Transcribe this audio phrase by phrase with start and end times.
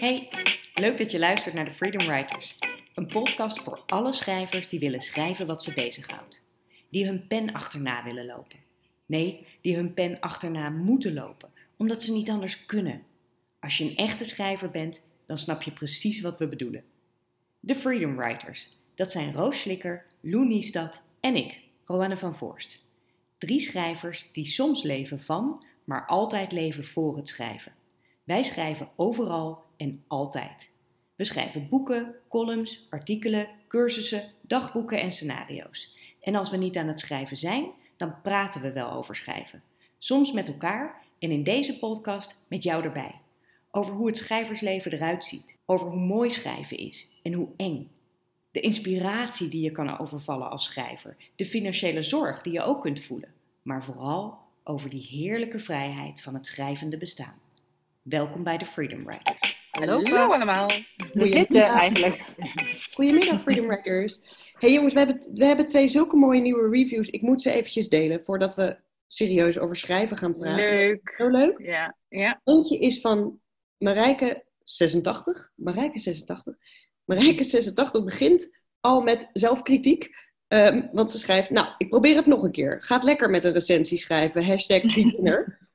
[0.00, 0.28] Hey,
[0.74, 2.58] leuk dat je luistert naar de Freedom Writers.
[2.94, 6.40] Een podcast voor alle schrijvers die willen schrijven wat ze bezighoudt.
[6.88, 8.58] Die hun pen achterna willen lopen.
[9.06, 13.02] Nee, die hun pen achterna moeten lopen, omdat ze niet anders kunnen.
[13.58, 16.84] Als je een echte schrijver bent, dan snap je precies wat we bedoelen.
[17.60, 18.68] De Freedom Writers.
[18.94, 22.84] Dat zijn Roos Slikker, Lou Niestad en ik, Roanne van Voorst.
[23.38, 27.72] Drie schrijvers die soms leven van, maar altijd leven voor het schrijven.
[28.24, 30.70] Wij schrijven overal en altijd.
[31.16, 35.96] We schrijven boeken, columns, artikelen, cursussen, dagboeken en scenario's.
[36.20, 39.62] En als we niet aan het schrijven zijn, dan praten we wel over schrijven.
[39.98, 43.14] Soms met elkaar en in deze podcast met jou erbij.
[43.70, 47.90] Over hoe het schrijversleven eruit ziet, over hoe mooi schrijven is en hoe eng.
[48.50, 53.00] De inspiratie die je kan overvallen als schrijver, de financiële zorg die je ook kunt
[53.00, 57.40] voelen, maar vooral over die heerlijke vrijheid van het schrijvende bestaan.
[58.02, 59.59] Welkom bij de Freedom Writers.
[59.70, 60.70] Hallo, allemaal.
[61.12, 62.24] We zitten eigenlijk.
[62.94, 64.18] Goedemiddag, Freedom Writers.
[64.58, 67.08] Hey jongens, we hebben, we hebben twee zulke mooie nieuwe reviews.
[67.08, 70.64] Ik moet ze eventjes delen voordat we serieus over schrijven gaan praten.
[70.64, 71.14] Leuk.
[71.16, 71.58] Zo leuk.
[71.58, 72.40] Ja, ja.
[72.44, 73.40] Eentje is van
[73.78, 75.52] Marijke 86.
[75.54, 76.56] Marijke 86.
[77.04, 80.08] Marijke 86 begint al met zelfkritiek.
[80.48, 82.82] Ehm, want ze schrijft, nou, ik probeer het nog een keer.
[82.82, 84.44] Gaat lekker met een recensie schrijven.
[84.44, 85.58] Hashtag beginner.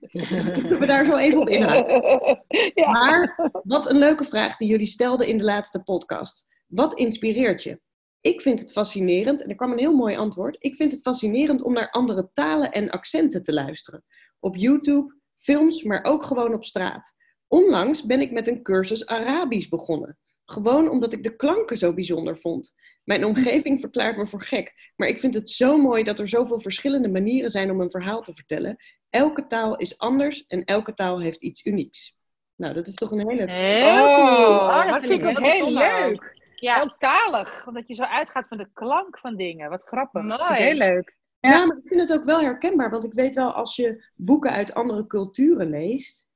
[0.52, 2.44] Kunnen we daar zo even op inhaken.
[2.74, 2.90] Ja.
[2.90, 6.46] Maar wat een leuke vraag die jullie stelden in de laatste podcast.
[6.66, 7.80] Wat inspireert je?
[8.20, 10.56] Ik vind het fascinerend, en er kwam een heel mooi antwoord.
[10.58, 14.04] Ik vind het fascinerend om naar andere talen en accenten te luisteren.
[14.38, 17.14] Op YouTube, films, maar ook gewoon op straat.
[17.46, 20.18] Onlangs ben ik met een cursus Arabisch begonnen.
[20.44, 22.72] Gewoon omdat ik de klanken zo bijzonder vond.
[23.04, 24.92] Mijn omgeving verklaart me voor gek.
[24.96, 28.22] Maar ik vind het zo mooi dat er zoveel verschillende manieren zijn om een verhaal
[28.22, 28.76] te vertellen.
[29.10, 32.18] Elke taal is anders en elke taal heeft iets unieks.
[32.56, 33.50] Nou, dat is toch een hele...
[33.50, 36.38] Heel Oh, oh, Oh, dat dat vind ik ook heel heel leuk.
[36.54, 39.70] Ja, Ook talig, omdat je zo uitgaat van de klank van dingen.
[39.70, 40.22] Wat grappig.
[40.22, 40.54] Mooi.
[40.54, 41.16] Heel leuk.
[41.40, 41.50] Ja.
[41.50, 41.64] Ja.
[41.66, 42.90] maar ik vind het ook wel herkenbaar.
[42.90, 46.28] Want ik weet wel, als je boeken uit andere culturen leest...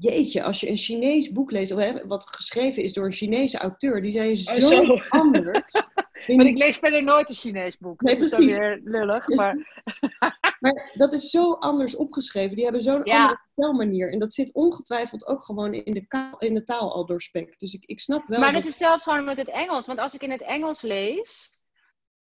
[0.00, 1.72] Jeetje, als je een Chinees boek leest,
[2.06, 5.18] wat geschreven is door een Chinese auteur, die zijn zo, Oh, zo.
[5.18, 5.72] anders.
[6.36, 8.00] Maar ik lees verder nooit een Chinees boek.
[8.00, 8.58] Nee, dat is dan precies.
[8.58, 9.28] weer lullig.
[9.36, 9.56] Maar
[10.58, 12.54] Maar dat is zo anders opgeschreven.
[12.54, 13.20] Die hebben zo'n Ja.
[13.22, 14.12] andere vertelmanier.
[14.12, 17.60] En dat zit ongetwijfeld ook gewoon in de, in de taal al doorspekt.
[17.60, 18.40] Dus ik, ik snap wel.
[18.40, 19.86] Maar dat- het is zelfs gewoon met het Engels.
[19.86, 21.50] Want als ik in het Engels lees,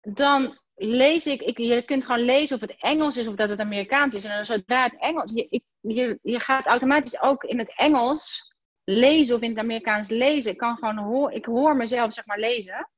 [0.01, 3.61] dan lees ik, ik je kunt gewoon lezen of het Engels is of dat het
[3.61, 4.25] Amerikaans is.
[4.25, 8.53] En dan zodra het Engels, je, ik, je, je gaat automatisch ook in het Engels
[8.85, 10.51] lezen of in het Amerikaans lezen.
[10.53, 12.91] Ik kan gewoon hoor, ik hoor mezelf zeg maar lezen,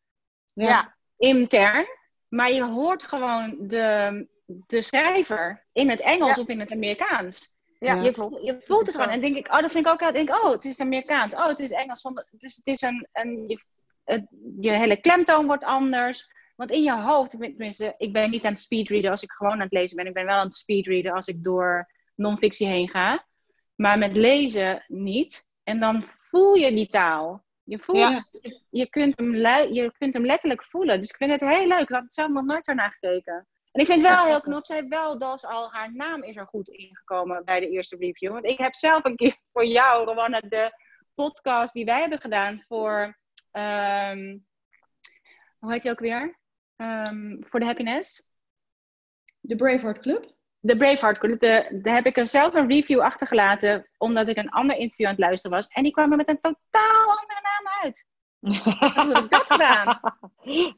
[0.53, 0.69] ja.
[0.69, 0.97] ja.
[1.17, 1.87] intern.
[2.29, 6.43] Maar je hoort gewoon de, de schrijver in het Engels Ja.
[6.43, 7.55] of in het Amerikaans.
[7.79, 7.95] ja.
[7.95, 8.17] Je, klopt.
[8.33, 9.11] voelt- je voelt het gewoon.
[9.11, 9.99] En denk ik, oh, dat vind ik ook.
[9.99, 11.35] Denk ik, oh, het is Amerikaans.
[11.35, 12.01] Oh, het is Engels.
[12.01, 13.61] Zonder- Het is, het is een, een je,
[14.05, 14.27] het-
[14.61, 16.35] je hele klemtoon wordt anders.
[16.57, 19.61] Want in je hoofd, tenminste, ik ben niet aan het speedreaden als ik gewoon aan
[19.61, 20.07] het lezen ben.
[20.07, 23.27] Ik ben wel aan het speedreaden als ik door non-fictie heen ga.
[23.75, 25.45] Maar met lezen niet.
[25.65, 27.45] En dan voel je die taal.
[27.63, 28.23] Je, voelt, Ja.
[28.41, 29.35] je, je kunt hem
[29.73, 31.01] je kunt hem letterlijk voelen.
[31.01, 31.81] Dus ik vind het heel leuk.
[31.81, 33.47] Ik had het zelf nog nooit zo naar gekeken.
[33.77, 34.67] En ik vind het wel heel knap.
[34.67, 38.33] Zij heeft wel dat al haar naam is er goed ingekomen bij de eerste review.
[38.33, 40.71] Want ik heb zelf een keer voor jou, Rowanne, de
[41.15, 43.19] podcast die wij hebben gedaan voor.
[43.51, 44.39] ehm,
[45.59, 46.39] hoe heet die ook weer?
[46.77, 48.33] Ehm, voor de Happiness.
[49.41, 50.35] De Braveheart Club?
[50.59, 51.41] De Braveheart Club.
[51.41, 53.89] De, daar heb ik er zelf een review achtergelaten.
[53.99, 55.69] Omdat ik een ander interview aan het luisteren was.
[55.69, 58.07] En die kwam er met een totaal andere naam uit.
[58.47, 60.01] Heb ik dat gedaan?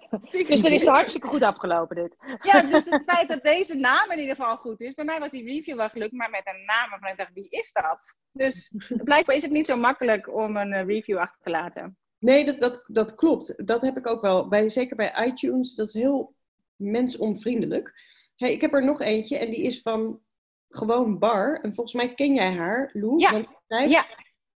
[0.48, 2.16] Dus dan is hartstikke goed afgelopen dit.
[2.42, 4.94] Ja, dus het feit dat deze naam in ieder geval goed is.
[4.94, 7.48] Bij mij was die review wel gelukt, maar met een naam waarvan ik dacht, wie
[7.48, 8.16] is dat?
[8.32, 11.96] Dus blijkbaar is het niet zo makkelijk om een eh, review achter te laten.
[12.18, 13.66] Nee, dat, dat, dat klopt.
[13.66, 14.48] Dat heb ik ook wel.
[14.48, 15.74] Bij, zeker bij iTunes.
[15.74, 16.34] Dat is heel
[16.76, 17.92] mensonvriendelijk.
[18.36, 19.38] Hey, ik heb er nog eentje.
[19.38, 20.20] En die is van
[20.68, 21.60] gewoon Bar.
[21.62, 23.19] En volgens mij ken jij haar, Lou.
[23.19, 23.32] Ja.
[23.32, 24.06] Want zij schrijft, Ja,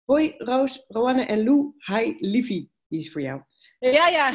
[0.04, 1.74] Hoi Roos, Rowanne en Lou.
[1.78, 2.71] Hi Liefie.
[2.92, 3.42] Die is voor jou.
[3.78, 4.32] ja, ja.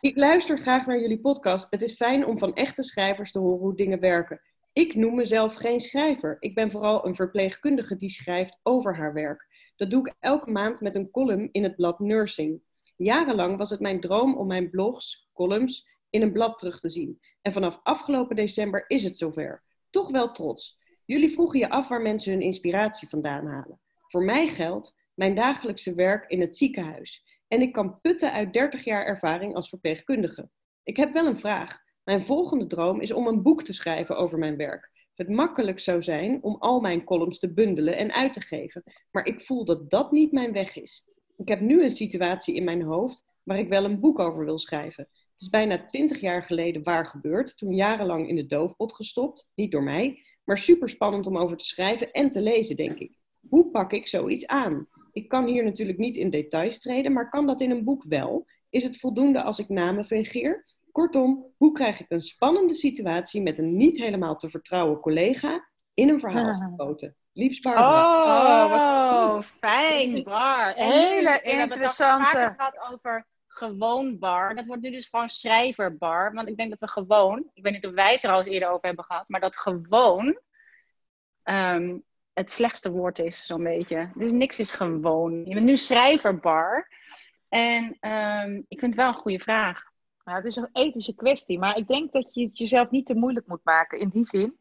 [0.00, 1.66] Ik luister graag naar jullie podcast.
[1.70, 4.40] Het is fijn om van echte schrijvers te horen hoe dingen werken.
[4.72, 6.36] Ik noem mezelf geen schrijver.
[6.40, 9.46] Ik ben vooral een verpleegkundige die schrijft over haar werk.
[9.76, 12.62] Dat doe ik elke maand met een column in het blad Nursing.
[12.96, 17.20] Jarenlang was het mijn droom om mijn blogs, columns, in een blad terug te zien.
[17.42, 19.62] En vanaf afgelopen december is het zover.
[19.90, 20.78] Toch wel trots.
[21.04, 23.80] Jullie vroegen je af waar mensen hun inspiratie vandaan halen.
[24.06, 27.24] Voor mij geldt mijn dagelijkse werk in het ziekenhuis.
[27.48, 30.48] En ik kan putten uit 30 jaar ervaring als verpleegkundige.
[30.82, 31.78] Ik heb wel een vraag.
[32.04, 34.94] Mijn volgende droom is om een boek te schrijven over mijn werk.
[35.14, 38.82] het makkelijk zou zijn om al mijn columns te bundelen en uit te geven.
[39.10, 41.06] Maar ik voel dat dat niet mijn weg is.
[41.36, 44.58] Ik heb nu een situatie in mijn hoofd waar ik wel een boek over wil
[44.58, 45.08] schrijven.
[45.12, 49.70] Het is bijna twintig jaar geleden waar gebeurd, toen jarenlang in de doofpot gestopt, niet
[49.70, 53.18] door mij, maar super spannend om over te schrijven en te lezen, denk ik.
[53.48, 54.88] Hoe pak ik zoiets aan?
[55.16, 58.46] Ik kan hier natuurlijk niet in details treden, maar kan dat in een boek wel?
[58.70, 60.64] Is het voldoende als ik namen fingeer?
[60.92, 66.08] Kortom, hoe krijg ik een spannende situatie met een niet helemaal te vertrouwen collega in
[66.08, 67.16] een verhaal gegoten?
[67.32, 68.24] Liefst Barbara.
[68.24, 70.74] Oh, Oh, wat fijn, bar.
[70.74, 72.54] En Hele nu, we hebben interessante.
[72.56, 74.54] gehad over gewoon bar.
[74.54, 76.32] Dat wordt nu dus gewoon schrijverbar.
[76.32, 78.48] Want ik denk dat we gewoon, ik weet niet of wij het er al eens
[78.48, 80.40] eerder over hebben gehad, maar dat gewoon
[81.42, 81.96] ehm,
[82.36, 84.10] het slechtste woord is, zo'n beetje.
[84.14, 85.44] Dus niks is gewoon.
[85.44, 86.88] Je bent nu schrijverbar.
[87.48, 89.82] En ehm, ik vind het wel een goede vraag.
[90.24, 93.14] Nou, het is een ethische kwestie, maar ik denk dat je het jezelf niet te
[93.14, 93.98] moeilijk moet maken.
[93.98, 94.56] In die zin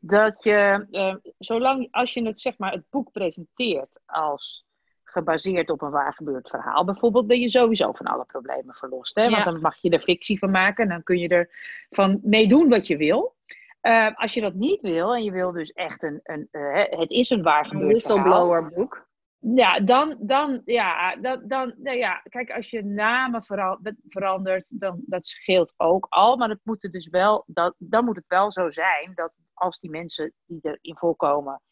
[0.00, 4.66] dat je, eh, zolang als je het, zeg maar, het boek presenteert als
[5.04, 9.14] gebaseerd op een waar gebeurd verhaal, bijvoorbeeld, ben je sowieso van alle problemen verlost.
[9.14, 9.22] Hè?
[9.22, 9.44] Want Ja.
[9.44, 11.50] dan mag je er fictie van maken en dan kun je er
[11.90, 13.34] van mee doen wat je wil.
[13.80, 17.10] Eh, als je dat niet wil en je wil dus echt een, een eh, het
[17.10, 18.18] is een waar Een gebeurd verhaal.
[18.18, 19.08] whistleblower boek.
[19.38, 23.44] Ja, dan, dan, ja, dan, dan nou ja, kijk, als je namen
[24.08, 26.36] verandert, dan dat scheelt ook al.
[26.36, 29.78] Maar het moet er dus wel, dat, dan moet het wel zo zijn dat als
[29.78, 31.62] die mensen die erin voorkomen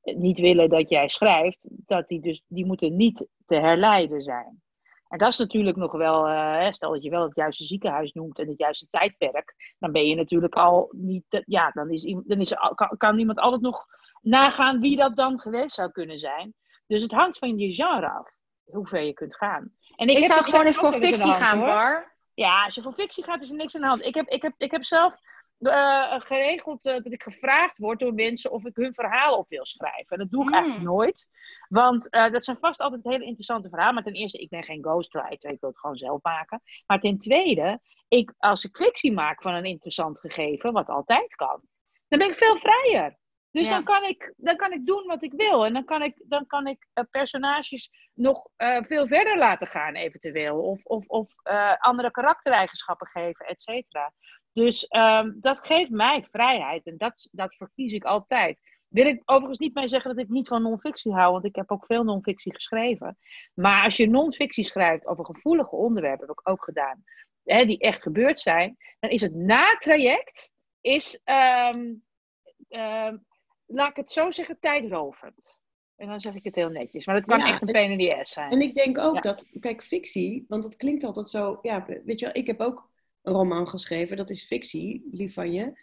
[0.00, 4.62] eh, niet willen dat jij schrijft, dat die dus, die moeten niet te herleiden zijn.
[5.08, 8.38] En dat is natuurlijk nog wel, eh, stel dat je wel het juiste ziekenhuis noemt
[8.38, 12.40] en het juiste tijdperk, dan ben je natuurlijk al niet, te- ja, dan, is, dan
[12.40, 13.86] is, kan, kan iemand altijd nog
[14.22, 16.54] nagaan wie dat dan geweest zou kunnen zijn.
[16.86, 18.30] Dus het hangt van je genre af,
[18.64, 19.72] hoe ver je kunt gaan.
[19.96, 22.16] En Ik, heb zou gewoon eens voor fictie gaan, hoor.
[22.34, 24.04] Ja, als je voor fictie gaat, is er niks aan de hand.
[24.04, 25.14] Ik heb, ik heb, ik heb zelf
[25.58, 29.66] eh, geregeld eh, dat ik gevraagd word door mensen of ik hun verhaal op wil
[29.66, 30.06] schrijven.
[30.08, 30.54] En dat doe ik Mm.
[30.54, 31.28] eigenlijk nooit.
[31.68, 33.94] Want eh, dat zijn vast altijd hele interessante verhalen.
[33.94, 35.50] Maar ten eerste, ik ben geen ghostwriter.
[35.50, 36.62] Ik wil het gewoon zelf maken.
[36.86, 41.60] Maar ten tweede, ik, als ik fictie maak van een interessant gegeven, wat altijd kan,
[42.08, 43.16] dan ben ik veel vrijer.
[43.50, 43.74] Dus Ja.
[43.74, 45.64] dan, kan ik, dan kan ik doen wat ik wil.
[45.66, 48.48] En dan kan ik, dan kan ik personages nog
[48.86, 50.60] veel verder laten gaan, eventueel.
[50.60, 51.34] Of, of, of
[51.78, 54.12] andere karaktereigenschappen geven, et cetera.
[54.58, 56.86] Dus ehm, dat geeft mij vrijheid.
[56.86, 58.60] En dat, dat verkies ik altijd.
[58.88, 61.70] Wil ik overigens niet mee zeggen dat ik niet van non-fictie hou, want ik heb
[61.70, 63.18] ook veel non-fictie geschreven.
[63.54, 67.04] Maar als je non-fictie schrijft over gevoelige onderwerpen, heb ik ook gedaan,
[67.44, 71.94] hè, die echt gebeurd zijn, dan is het natraject, is, ehm,
[72.68, 73.16] ehm,
[73.66, 75.60] laat ik het zo zeggen, tijdrovend.
[75.96, 77.06] En dan zeg ik het heel netjes.
[77.06, 78.50] Maar dat kan Ja, echt een en- pain in the ass zijn.
[78.50, 79.20] En ik denk ook Ja.
[79.20, 82.90] dat, kijk, fictie, want dat klinkt altijd zo, ja, weet je wel, ik heb ook
[83.28, 85.80] een roman geschreven, dat is fictie, lief van je.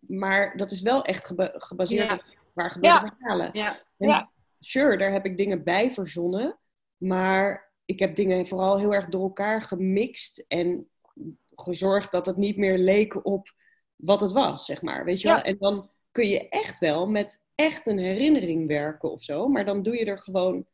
[0.00, 2.14] Maar dat is wel echt geba- gebaseerd Ja.
[2.14, 2.24] op
[2.54, 3.14] waar gebeurde Ja.
[3.18, 3.50] verhalen.
[3.52, 3.84] Ja.
[3.96, 4.30] Ja.
[4.60, 6.58] Sure, daar heb ik dingen bij verzonnen,
[6.96, 10.88] maar ik heb dingen vooral heel erg door elkaar gemixt en
[11.54, 13.54] gezorgd dat het niet meer leek op
[13.96, 15.04] wat het was, zeg maar.
[15.04, 15.40] Weet je wel?
[15.40, 19.82] En dan kun je echt wel met echt een herinnering werken of zo, maar dan
[19.82, 20.66] doe je er gewoon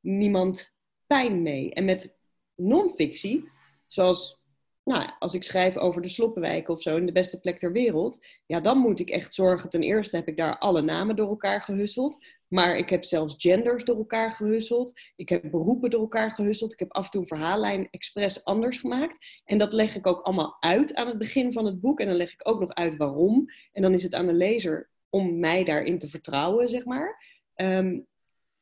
[0.00, 0.74] niemand
[1.06, 1.74] pijn mee.
[1.74, 2.16] En met
[2.54, 3.48] non-fictie,
[3.86, 4.39] zoals
[4.84, 8.26] nou, als ik schrijf over de Sloppenwijk of zo, in de beste plek ter wereld,
[8.46, 9.70] ja, dan moet ik echt zorgen.
[9.70, 12.18] Ten eerste heb ik daar alle namen door elkaar gehusseld,
[12.48, 15.00] maar ik heb zelfs genders door elkaar gehusseld.
[15.16, 16.72] Ik heb beroepen door elkaar gehusseld.
[16.72, 19.40] Ik heb af en toe een verhaallijn expres anders gemaakt.
[19.44, 22.00] En dat leg ik ook allemaal uit aan het begin van het boek.
[22.00, 23.44] En dan leg ik ook nog uit waarom.
[23.72, 27.24] En dan is het aan de lezer om mij daarin te vertrouwen, zeg maar.
[27.54, 28.00] Ehm,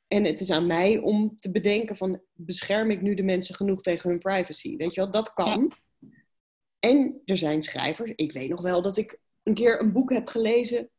[0.09, 3.81] en het is aan mij om te bedenken van, bescherm ik nu de mensen genoeg
[3.81, 4.77] tegen hun privacy?
[4.77, 5.73] Weet je wel, dat kan.
[6.79, 8.13] En er zijn schrijvers.
[8.15, 10.91] Ik weet nog wel dat ik een keer een boek heb gelezen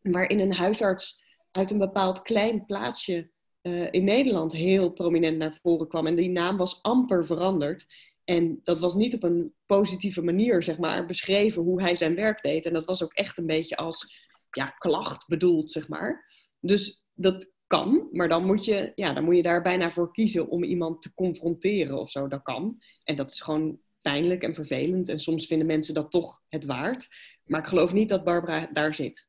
[0.00, 3.30] waarin een huisarts uit een bepaald klein plaatsje
[3.62, 6.06] eh, in Nederland heel prominent naar voren kwam.
[6.06, 7.86] En die naam was amper veranderd.
[8.24, 12.42] En dat was niet op een positieve manier, zeg maar, beschreven hoe hij zijn werk
[12.42, 12.66] deed.
[12.66, 16.32] En dat was ook echt een beetje als ja, klacht bedoeld, zeg maar.
[16.60, 20.48] Dus dat kan, maar dan moet, je, ja, dan moet je daar bijna voor kiezen
[20.48, 22.28] om iemand te confronteren of zo.
[22.28, 22.78] Dat kan.
[23.04, 25.08] En dat is gewoon pijnlijk en vervelend.
[25.08, 27.08] En soms vinden mensen dat toch het waard.
[27.44, 29.28] Maar ik geloof niet dat Barbara daar zit.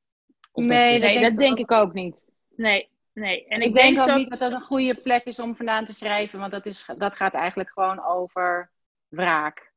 [0.51, 2.25] Of dat Nee, je- Nee, denk dat ik denk ik ook niet.
[2.55, 3.45] Nee, nee.
[3.47, 6.39] En Ik, denk ook niet dat dat een goede plek is om vandaan te schrijven,
[6.39, 8.71] want dat, is, dat gaat eigenlijk gewoon over
[9.07, 9.72] wraak.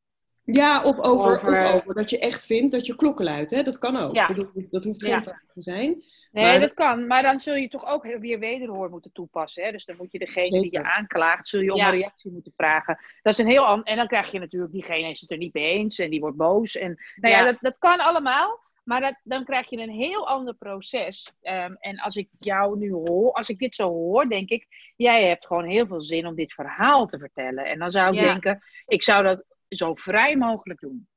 [0.46, 3.50] Ja, of over, Over- of over dat je echt vindt dat je klokken luidt.
[3.50, 3.62] Hè?
[3.62, 4.14] Dat kan ook.
[4.14, 4.28] Ja.
[4.28, 5.22] Ik bedoel, dat hoeft geen Ja.
[5.22, 6.04] vraag te zijn.
[6.32, 7.06] Nee, Maar- dat kan.
[7.06, 9.64] Maar dan zul je toch ook weer wederhoor moeten toepassen.
[9.64, 9.70] Hè?
[9.72, 11.86] Dus dan moet je degene die je aanklaagt, zul je om Ja.
[11.92, 12.98] een reactie moeten vragen.
[13.22, 15.54] Dat is een heel an- En dan krijg je natuurlijk, diegene is het er niet
[15.54, 16.76] mee eens en die wordt boos.
[16.76, 17.44] En nou ja, Ja.
[17.44, 18.64] Dat, dat kan allemaal.
[18.84, 21.32] Maar dat, dan krijg je een heel ander proces.
[21.42, 25.28] Ehm, en als ik jou nu hoor, als ik dit zo hoor, denk ik, jij
[25.28, 27.64] hebt gewoon heel veel zin om dit verhaal te vertellen.
[27.64, 28.24] En dan zou ik Ja.
[28.32, 31.08] denken, ik zou dat zo vrij mogelijk doen.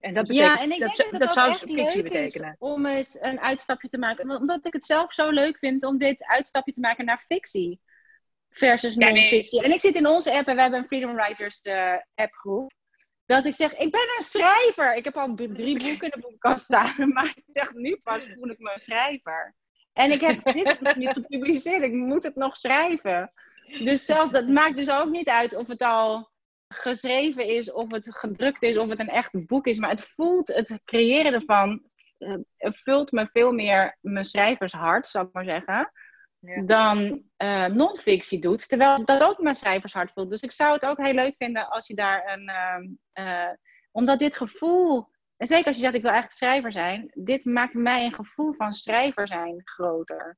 [0.00, 1.80] En dat betekent, ja, en ik dat, denk zou- dat dat het zou ook echt
[1.80, 2.56] fictie betekenen.
[2.58, 4.30] om eens een uitstapje te maken.
[4.30, 7.80] Omdat ik het zelf zo leuk vind om dit uitstapje te maken naar fictie.
[8.50, 9.12] Versus Ja, nee.
[9.20, 9.62] non-fictie.
[9.62, 12.72] En ik zit in onze app en we hebben een Freedom Writers eh, appgroep.
[13.26, 14.94] Dat ik zeg, ik ben een schrijver.
[14.94, 17.08] Ik heb al drie boeken in de boekenkast staan.
[17.12, 19.54] Maar ik dacht, nu pas voel ik me een schrijver.
[19.92, 21.82] En ik heb dit nog niet gepubliceerd.
[21.82, 23.32] Ik moet het nog schrijven.
[23.84, 26.30] Dus zelfs, dat maakt dus ook niet uit of het al
[26.68, 29.78] geschreven is, of het gedrukt is, of het een echt boek is.
[29.78, 31.82] Maar het voelt, het creëren ervan,
[32.18, 35.92] eh, vult me veel meer mijn schrijvershart, zou ik maar zeggen,
[36.38, 36.62] Ja.
[36.62, 38.68] dan eh non-fictie doet.
[38.68, 40.30] Terwijl dat ook mijn schrijvershart voelt.
[40.30, 42.48] Dus ik zou het ook heel leuk vinden als je daar een...
[42.48, 43.52] ehm, eh,
[43.92, 47.72] omdat dit gevoel, en zeker als je zegt ik wil eigenlijk schrijver zijn, dit maakt
[47.72, 50.36] voor mij een gevoel van schrijver zijn groter.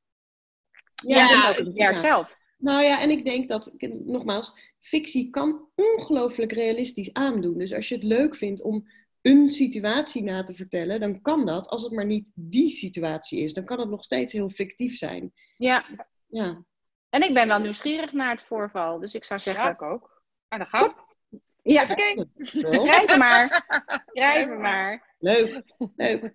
[0.94, 2.02] Ja, dus ook het werk ja.
[2.02, 2.38] zelf.
[2.60, 3.74] Nou ja, en ik denk dat,
[4.04, 7.58] nogmaals, fictie kan ongelooflijk realistisch aandoen.
[7.58, 8.88] Dus als je het leuk vindt om
[9.22, 13.54] een situatie na te vertellen, dan kan dat, als het maar niet die situatie is.
[13.54, 15.32] Dan kan het nog steeds heel fictief zijn.
[15.56, 15.84] Ja,
[16.26, 16.64] Ja,
[17.10, 19.00] en ik ben wel nieuwsgierig naar het voorval.
[19.00, 20.22] Dus ik zou zeggen, Ja, ik ook.
[20.48, 20.94] En dan gaan
[21.28, 21.40] we.
[21.62, 22.26] ja, Oké.
[22.60, 22.80] wel.
[22.80, 23.64] schrijf maar.
[24.12, 25.14] Schrijf maar.
[25.18, 25.62] leuk,
[25.96, 26.32] leuk.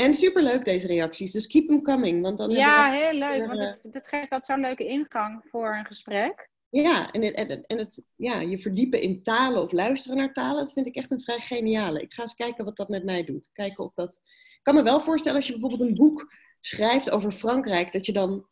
[0.00, 2.22] En superleuk deze reacties, dus keep them coming.
[2.22, 3.46] Want dan Ja, heel leuk.
[3.46, 6.48] Want eh, het, dit geeft altijd zo'n leuke ingang voor een gesprek.
[6.68, 10.64] ja, en, het, en, en het, ja, je verdiepen in talen of luisteren naar talen,
[10.64, 12.00] dat vind ik echt een vrij geniale.
[12.00, 13.50] Ik ga eens kijken wat dat met mij doet.
[13.52, 14.20] Kijken of dat...
[14.56, 18.12] Ik kan me wel voorstellen als je bijvoorbeeld een boek schrijft over Frankrijk, dat je
[18.12, 18.46] dan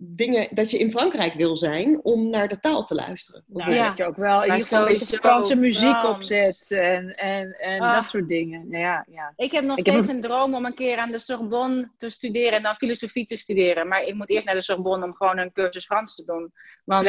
[0.00, 3.44] dingen, dat je in Frankrijk wil zijn om naar de taal te luisteren.
[3.46, 3.88] Nou, Ja.
[3.88, 6.16] dat je ook wel in ieder Franse muziek Frans.
[6.16, 7.94] opzet en, en, en Ah.
[7.94, 8.68] dat soort dingen.
[8.68, 9.32] Nou Ja, ja.
[9.36, 12.08] Ik heb nog Ik heb steeds een droom om een keer aan de Sorbonne te
[12.08, 13.88] studeren en dan filosofie te studeren.
[13.88, 16.52] Maar ik moet eerst naar de Sorbonne om gewoon een cursus Frans te doen.
[16.84, 17.04] Want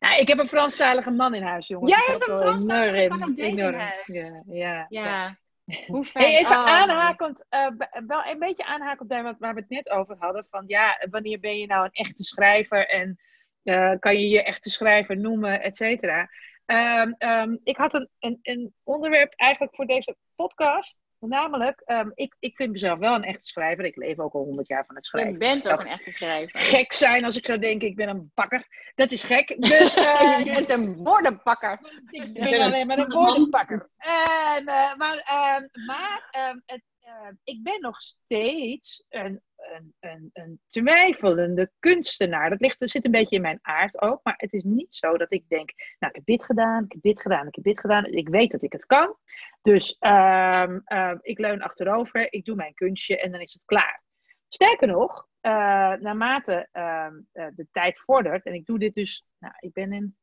[0.00, 1.90] ja, ik heb een Franstalige man in huis, jongens.
[1.90, 4.06] Jij hebt een Franstalige Canadees in huis.
[4.06, 5.38] Ja, ja, ja.
[5.86, 6.24] Hoe fijn.
[6.24, 6.66] Hey, even Oh.
[6.66, 7.68] aanhakend, eh,
[8.06, 10.46] wel een beetje aanhakend op daar wat- waar we het net over hadden.
[10.50, 13.18] Van ja, wanneer ben je nou een echte schrijver en
[13.62, 16.28] eh, kan je je echte schrijver noemen, et cetera.
[16.66, 20.96] Ehm, ehm, ik had een, een, een onderwerp eigenlijk voor deze podcast.
[21.28, 23.84] Namelijk, ehm, ik, ik vind mezelf wel een echte schrijver.
[23.84, 25.32] Ik leef ook al honderd jaar van het schrijven.
[25.32, 26.60] Je bent ook een echte schrijver.
[26.60, 28.66] gek zijn als ik zou denken, ik ben een bakker.
[28.94, 29.56] Dat is gek.
[29.58, 31.78] Dus eh, je bent een woordenpakker.
[32.10, 33.24] ik ben ben een alleen maar een man.
[33.24, 33.88] woordenpakker.
[33.96, 40.30] En, eh, maar ehm, maar ehm, het, ehm, ik ben nog steeds een, een, een,
[40.32, 42.50] een twijfelende kunstenaar.
[42.50, 44.20] Dat ligt, zit een beetje in mijn aard ook.
[44.22, 47.02] Maar het is niet zo dat ik denk, nou ik heb dit gedaan, ik heb
[47.02, 48.04] dit gedaan, ik heb dit gedaan.
[48.04, 49.16] Ik weet dat ik het kan.
[49.62, 54.02] Dus ehm, ehm, ik leun achterover, ik doe mijn kunstje en dan is het klaar.
[54.48, 55.52] Sterker nog, eh,
[55.92, 60.16] naarmate eh, de tijd vordert, en ik doe dit dus, nou, ik ben in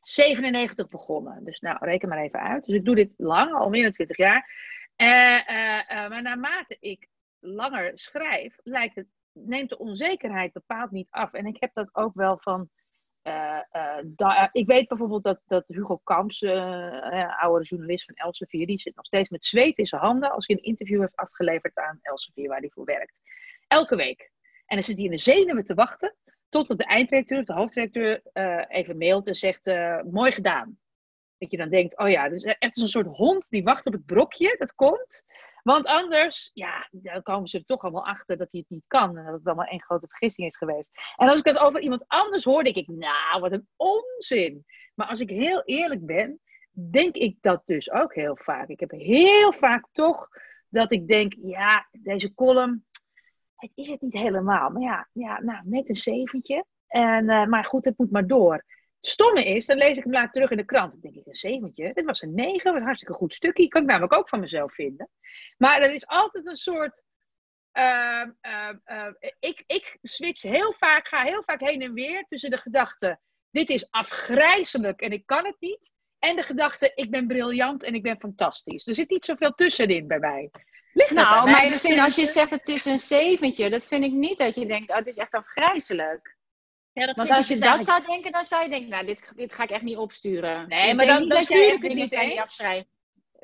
[0.00, 1.44] 97 begonnen.
[1.44, 2.64] Dus nou, reken maar even uit.
[2.64, 4.50] Dus ik doe dit lang, al meer dan 20 jaar.
[4.96, 11.10] Eh, eh, eh, maar naarmate ik langer schrijf, lijkt het, neemt de onzekerheid bepaald niet
[11.10, 11.32] af.
[11.32, 12.70] En ik heb dat ook wel van.
[14.52, 16.42] ik weet bijvoorbeeld dat, dat Hugo Kamps,
[17.40, 20.56] oude journalist van Elsevier, die zit nog steeds met zweet in zijn handen als hij
[20.56, 23.20] een interview heeft afgeleverd aan Elsevier, waar hij voor werkt.
[23.68, 24.30] Elke week.
[24.66, 26.14] En dan zit hij in de zenuwen te wachten
[26.48, 28.20] totdat de eindredacteur of de hoofdredacteur
[28.68, 29.66] even mailt en zegt:
[30.10, 30.78] Mooi gedaan.
[31.38, 33.86] Dat je dan denkt: Oh ja, het is echt als een soort hond die wacht
[33.86, 35.24] op het brokje dat komt.
[35.62, 39.16] Want anders, ja, dan komen ze er toch allemaal achter dat hij het niet kan.
[39.16, 40.90] En dat het allemaal één grote vergissing is geweest.
[41.16, 44.64] En als ik het over iemand anders hoor, denk ik: Nou, wat een onzin.
[44.94, 46.40] Maar als ik heel eerlijk ben,
[46.70, 48.68] denk ik dat dus ook heel vaak.
[48.68, 50.28] Ik heb heel vaak toch
[50.68, 52.84] dat ik denk: Ja, deze column
[53.56, 54.70] het is het niet helemaal.
[54.70, 56.64] Maar ja, ja nou, net een zeventje.
[56.86, 58.64] En, eh, maar goed, het moet maar door.
[59.00, 60.92] Stomme is, dan lees ik hem later terug in de krant.
[60.92, 61.92] Dan denk ik, een zeventje?
[61.94, 63.68] Dit was een negen, wat een hartstikke goed stukje.
[63.68, 65.08] Kan ik namelijk ook van mezelf vinden.
[65.56, 67.02] Maar er is altijd een soort...
[67.72, 72.50] ehm, ehm, ehm, ik, ik switch heel vaak, ga heel vaak heen en weer tussen
[72.50, 73.20] de gedachte...
[73.50, 75.92] Dit is afgrijzelijk en ik kan het niet.
[76.18, 78.86] En de gedachte, ik ben briljant en ik ben fantastisch.
[78.86, 80.50] Er zit niet zoveel tussenin bij mij.
[80.92, 84.54] Ligt Nou, maar als je zegt het is een zeventje, dat vind ik niet dat
[84.54, 86.35] je denkt, oh, het is echt afgrijzelijk.
[86.96, 89.06] Ja, dat Want als je dus dat eigenlijk- zou denken, dan zou je denken, nou,
[89.06, 90.68] dit, dit ga ik echt niet opsturen.
[90.68, 92.38] Nee, Ik maar dan- dan stuur ik het niet eens.
[92.38, 92.86] afschrijft.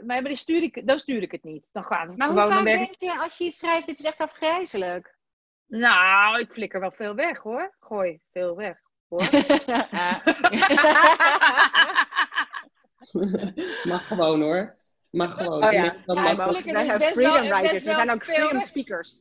[0.05, 1.67] Maar dan stuur, ik, dan stuur ik het niet.
[1.73, 2.43] Dan gaat het Maar gewoon.
[2.43, 5.17] hoe dan vaak denk je als je iets schrijft, dit is echt afgrijzelijk?
[5.67, 7.75] Nou, ik flikker wel veel weg hoor.
[7.81, 8.79] Gooi veel weg
[9.09, 9.29] hoor.
[13.85, 14.77] Mag gewoon hoor.
[15.11, 15.65] Maar gewoon.
[15.65, 16.53] Oh ja, nee, dat ja, mag
[16.99, 17.85] best freedom wel- writers.
[17.85, 19.21] Zijn ook freedom weg- speakers.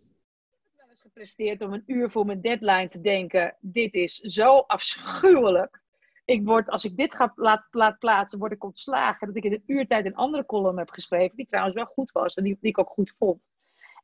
[1.22, 5.82] Gepresteerd om een uur voor mijn deadline te denken: dit is zo afschuwelijk.
[6.26, 9.28] Ik word, als ik dit ga laat, laat plaatsen, word ik ontslagen.
[9.28, 12.34] Dat ik in een uurtijd een andere column heb geschreven, die trouwens wel goed was
[12.34, 13.50] en die, die ik ook goed vond.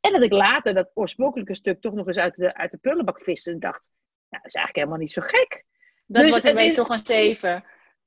[0.01, 3.21] En dat ik later dat oorspronkelijke stuk toch nog eens uit de, uit de prullenbak
[3.21, 3.89] viste en dacht:
[4.29, 5.65] nou, dat is eigenlijk helemaal niet zo gek.
[6.05, 7.63] Dat Dus wordt een het beetje is- toch een 7.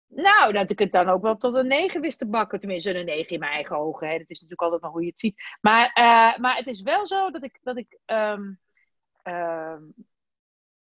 [0.07, 2.59] Nou, dat ik het dan ook wel tot een 9 wist te bakken.
[2.61, 4.07] Tenminste, een 9 in mijn eigen ogen.
[4.09, 4.13] Hè.
[4.19, 5.43] Dat is natuurlijk altijd maar hoe je het ziet.
[5.61, 7.59] Maar, eh, maar het is wel zo dat ik.
[7.63, 8.53] Dat ik ehm,
[9.23, 9.83] ehm,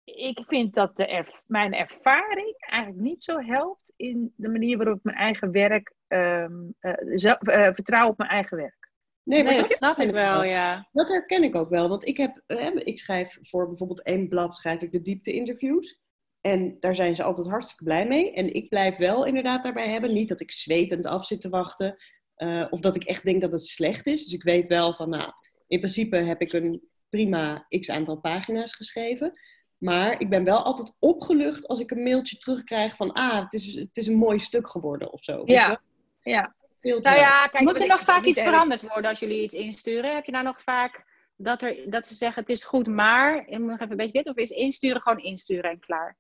[0.04, 5.02] ik vind dat de mijn ervaring eigenlijk niet zo helpt in de manier waarop ik
[5.04, 5.92] mijn eigen werk.
[6.06, 8.90] ehm, eh, zelf- eh, vertrouw op mijn eigen werk.
[9.22, 10.88] Nee, maar Nee, dat dat snap herken ik wel, ja.
[10.92, 11.88] Dat herken ik ook wel.
[11.88, 16.00] Want ik, heb, eh, ik schrijf voor bijvoorbeeld één blad schrijf ik de diepte-interviews.
[16.40, 18.32] En daar zijn ze altijd hartstikke blij mee.
[18.32, 20.12] En ik blijf wel inderdaad daarbij hebben.
[20.14, 21.96] Niet dat ik zwetend af zit te wachten.
[22.34, 24.24] eh, of dat ik echt denk dat het slecht is.
[24.24, 25.32] Dus ik weet wel van, nou,
[25.66, 29.38] in principe heb ik een prima x aantal pagina's geschreven.
[29.78, 33.74] Maar ik ben wel altijd opgelucht als ik een mailtje terugkrijg van, ah, het is,
[33.74, 35.36] het is een mooi stuk geworden of zo.
[35.44, 35.80] Weet Ja.
[36.22, 36.54] Ja.
[36.80, 37.14] Nou wel.
[37.14, 40.14] ja, kijk, Moet er nog vaak iets erg- veranderd worden als jullie iets insturen?
[40.14, 41.04] Heb je nou nog vaak
[41.36, 44.22] dat, er, dat ze zeggen het is goed, maar ik moet nog even een beetje
[44.22, 44.28] dit?
[44.28, 46.16] Of is insturen gewoon insturen en klaar?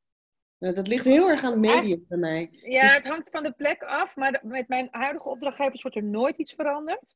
[0.58, 2.48] Nou, dat ligt heel erg aan het medium bij mij.
[2.50, 6.04] Ja, Dus- het hangt van de plek af, maar met mijn huidige opdrachtgevers wordt er
[6.04, 7.14] nooit iets veranderd.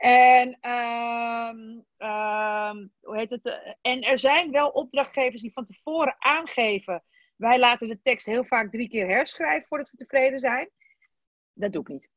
[0.00, 3.76] En, ehm, ehm, hoe heet het?
[3.80, 7.04] en er zijn wel opdrachtgevers die van tevoren aangeven:
[7.36, 10.70] wij laten de tekst heel vaak drie keer herschrijven voordat we tevreden zijn.
[11.52, 12.08] Dat doe ik niet.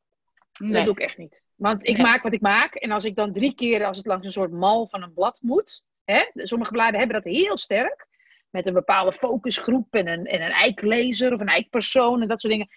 [0.74, 1.44] Dat doe ik echt niet.
[1.56, 2.06] Want ik Nee.
[2.06, 2.76] maak wat ik maak.
[2.76, 5.42] En als ik dan drie keer, als het langs een soort mal van een blad
[5.42, 5.84] moet.
[6.04, 8.08] Hè, sommige bladen hebben dat heel sterk.
[8.50, 12.54] Met een bepaalde focusgroep en een, en een eiklezer of een eikpersoon en dat soort
[12.54, 12.70] dingen.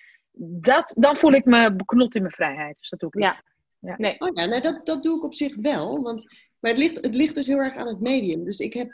[0.61, 2.79] Dat, dan voel ik me beknot in mijn vrijheid.
[2.79, 3.25] Dus dat doe ik niet.
[3.25, 3.43] Ja.
[3.97, 4.21] Nee.
[4.21, 6.02] Oh ja, nou, dat, dat doe ik op zich wel.
[6.02, 6.25] Want,
[6.61, 8.45] maar het ligt, het ligt dus heel erg aan het medium.
[8.45, 8.90] Dus ik heb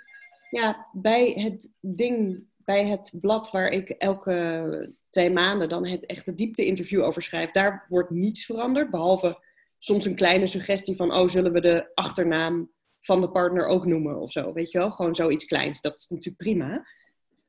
[0.50, 6.34] ja, bij het ding, bij het blad waar ik elke twee maanden dan het echte
[6.34, 8.90] diepte-interview over schrijf, daar wordt niets veranderd.
[8.90, 9.38] Behalve
[9.78, 14.20] soms een kleine suggestie van, oh, zullen we de achternaam van de partner ook noemen
[14.20, 14.52] of zo.
[14.52, 14.90] Weet je wel?
[14.90, 15.80] Gewoon zoiets kleins.
[15.80, 16.84] Dat is natuurlijk prima.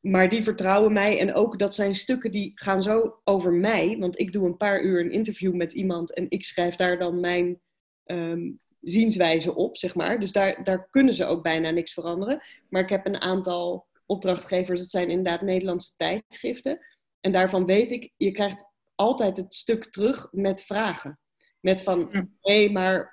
[0.04, 3.98] Maar die vertrouwen mij en ook dat zijn stukken die gaan zo over mij.
[4.00, 7.20] Want ik doe een paar uur een interview met iemand en ik schrijf daar dan
[7.20, 7.62] mijn
[8.04, 10.20] ehm, zienswijze op, zeg maar.
[10.20, 12.42] Dus daar, daar kunnen ze ook bijna niks veranderen.
[12.70, 16.80] Maar ik heb een aantal opdrachtgevers, dat zijn inderdaad Nederlandse tijdschriften.
[17.20, 21.20] En daarvan weet ik, je krijgt altijd het stuk terug met vragen.
[21.60, 23.13] Met van, hé, maar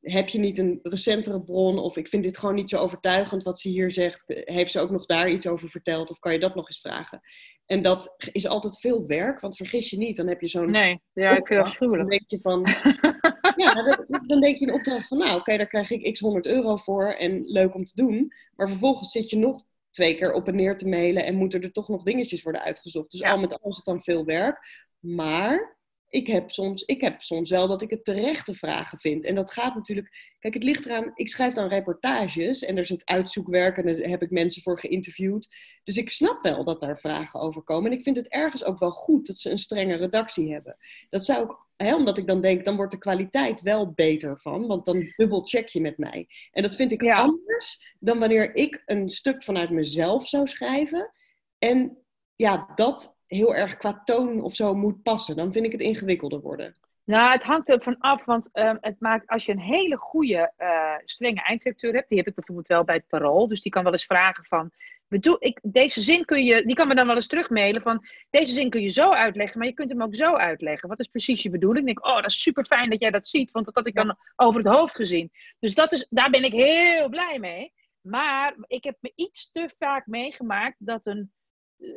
[0.00, 1.78] heb je niet een recentere bron?
[1.78, 4.22] Of ik vind dit gewoon niet zo overtuigend wat ze hier zegt.
[4.26, 6.10] Heeft ze ook nog daar iets over verteld?
[6.10, 7.20] Of kan je dat nog eens vragen?
[7.66, 11.00] En dat is altijd veel werk, want vergis je niet, dan heb je zo'n Nee,
[11.12, 12.66] ja, ik vind dat dan denk je van,
[13.64, 16.46] ja, dan, dan denk je in opdracht van, nou, oké, daar krijg ik x 100
[16.46, 18.32] euro voor en leuk om te doen.
[18.56, 21.72] Maar vervolgens zit je nog twee keer op en neer te mailen en moeten er
[21.72, 23.10] toch nog dingetjes worden uitgezocht.
[23.10, 23.30] Dus Ja.
[23.30, 24.88] al met al is het dan veel werk.
[24.98, 25.78] Maar
[26.10, 29.24] ik heb, soms, ik heb soms wel dat ik het terechte vragen vind.
[29.24, 33.06] En dat gaat natuurlijk, kijk, het ligt eraan, ik schrijf dan reportages en er zit
[33.06, 35.48] uitzoekwerk en daar heb ik mensen voor geïnterviewd.
[35.84, 37.90] Dus ik snap wel dat daar vragen over komen.
[37.90, 40.76] En ik vind het ergens ook wel goed dat ze een strenge redactie hebben.
[41.10, 44.66] Dat zou ik, hè, omdat ik dan denk, dan wordt de kwaliteit wel beter van,
[44.66, 46.28] want dan dubbelcheck je met mij.
[46.52, 47.16] En dat vind ik Ja.
[47.16, 51.10] anders dan wanneer ik een stuk vanuit mezelf zou schrijven.
[51.58, 51.98] En
[52.36, 55.36] ja, dat heel erg qua toon of zo moet passen.
[55.36, 56.74] Dan vind ik het ingewikkelder worden.
[57.04, 60.52] Nou, het hangt er van af, want ehm, het maakt, als je een hele goede,
[60.56, 63.82] eh, strenge eindredacteur hebt, die heb ik bijvoorbeeld wel bij het Parool, dus die kan
[63.82, 64.70] wel eens vragen van,
[65.08, 68.54] bedoel, ik, deze zin kun je, die kan me dan wel eens terugmailen van, deze
[68.54, 70.88] zin kun je zo uitleggen, maar je kunt hem ook zo uitleggen.
[70.88, 71.88] Wat is precies je bedoeling?
[71.88, 73.94] Ik denk, oh, dat is super fijn dat jij dat ziet, want dat had ik
[73.94, 75.30] dan over het hoofd gezien.
[75.58, 77.72] Dus dat is, daar ben ik heel blij mee.
[78.00, 81.32] Maar ik heb me iets te vaak meegemaakt dat een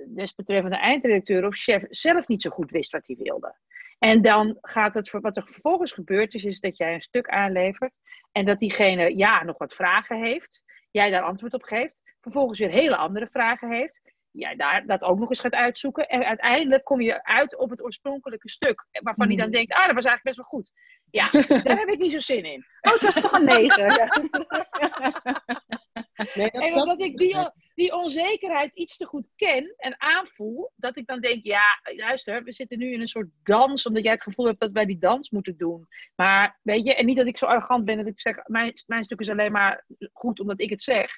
[0.07, 3.55] desbetreffende eindredacteur of chef zelf niet zo goed wist wat hij wilde.
[3.99, 7.93] En dan gaat het, wat er vervolgens gebeurt is, is dat jij een stuk aanlevert
[8.31, 12.69] en dat diegene ja nog wat vragen heeft, jij daar antwoord op geeft, vervolgens weer
[12.69, 17.01] hele andere vragen heeft, jij daar dat ook nog eens gaat uitzoeken en uiteindelijk kom
[17.01, 19.55] je uit op het oorspronkelijke stuk, waarvan hij dan Mhm.
[19.55, 20.71] denkt, ah dat was eigenlijk best wel goed.
[21.11, 21.29] Ja,
[21.63, 22.65] daar heb ik niet zo zin in.
[22.81, 23.93] Oh, het was toch een negen.
[23.93, 24.07] Ja.
[26.35, 27.35] Nee, dat- En dat- omdat ik die,
[27.75, 32.51] die onzekerheid iets te goed ken en aanvoel, dat ik dan denk, ja, luister, we
[32.51, 35.29] zitten nu in een soort dans, omdat jij het gevoel hebt dat wij die dans
[35.29, 35.87] moeten doen.
[36.15, 39.03] Maar, weet je, en niet dat ik zo arrogant ben dat ik zeg, mijn, mijn
[39.03, 41.11] stuk is alleen maar goed omdat ik het zeg.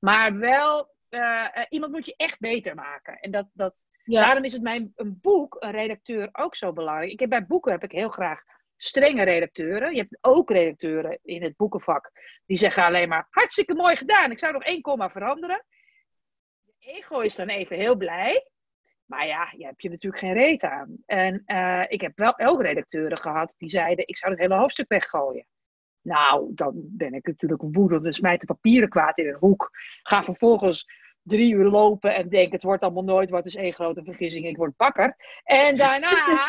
[0.00, 3.18] Maar wel, eh, eh, iemand moet je echt beter maken.
[3.18, 4.24] En dat, dat, Ja.
[4.24, 7.10] daarom is het mijn een boek, een redacteur, ook zo belangrijk.
[7.10, 8.42] Ik heb, bij boeken heb ik heel graag
[8.78, 9.94] strenge redacteuren.
[9.94, 12.10] Je hebt ook redacteuren in het boekenvak
[12.46, 15.64] die zeggen alleen maar: hartstikke mooi gedaan, ik zou nog één komma veranderen.
[16.62, 18.50] De ego is dan even heel blij.
[19.04, 20.96] Maar ja, je hebt je natuurlijk geen reet aan.
[21.06, 24.88] En uh, ik heb wel ook redacteuren gehad die zeiden: ik zou het hele hoofdstuk
[24.88, 25.46] weggooien.
[26.02, 29.70] Nou, dan ben ik natuurlijk woedend en smijt de papieren kwaad in een hoek.
[30.02, 30.86] Ga vervolgens
[31.22, 34.56] drie uur lopen en denk: het wordt allemaal nooit wat, is één grote vergissing, ik
[34.56, 35.16] word bakker.
[35.44, 36.48] En daarna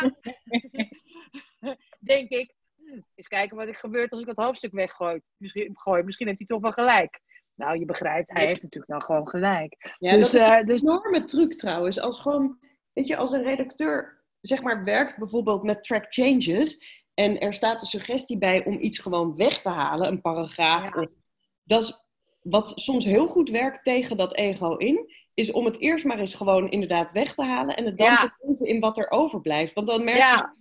[2.12, 5.20] denk ik: hm, eens kijken wat er gebeurt als ik dat hoofdstuk weggooi.
[5.36, 6.02] Misschien, gooi.
[6.02, 7.20] Misschien heeft hij toch wel gelijk.
[7.54, 9.94] Nou, je begrijpt, hij heeft natuurlijk dan gewoon gelijk.
[9.98, 10.82] Ja, dus, dat is een dus...
[10.82, 12.00] enorme truc trouwens.
[12.00, 12.58] Als gewoon,
[12.92, 17.80] weet je, als een redacteur zeg maar werkt bijvoorbeeld met track changes en er staat
[17.80, 20.94] een suggestie bij om iets gewoon weg te halen, een paragraaf.
[20.94, 21.06] Of,
[21.62, 22.08] dat is
[22.42, 26.34] wat soms heel goed werkt tegen dat ego in, is om het eerst maar eens
[26.34, 29.72] gewoon inderdaad weg te halen en het dan te lezen in wat er overblijft.
[29.72, 30.54] Want dan merk je,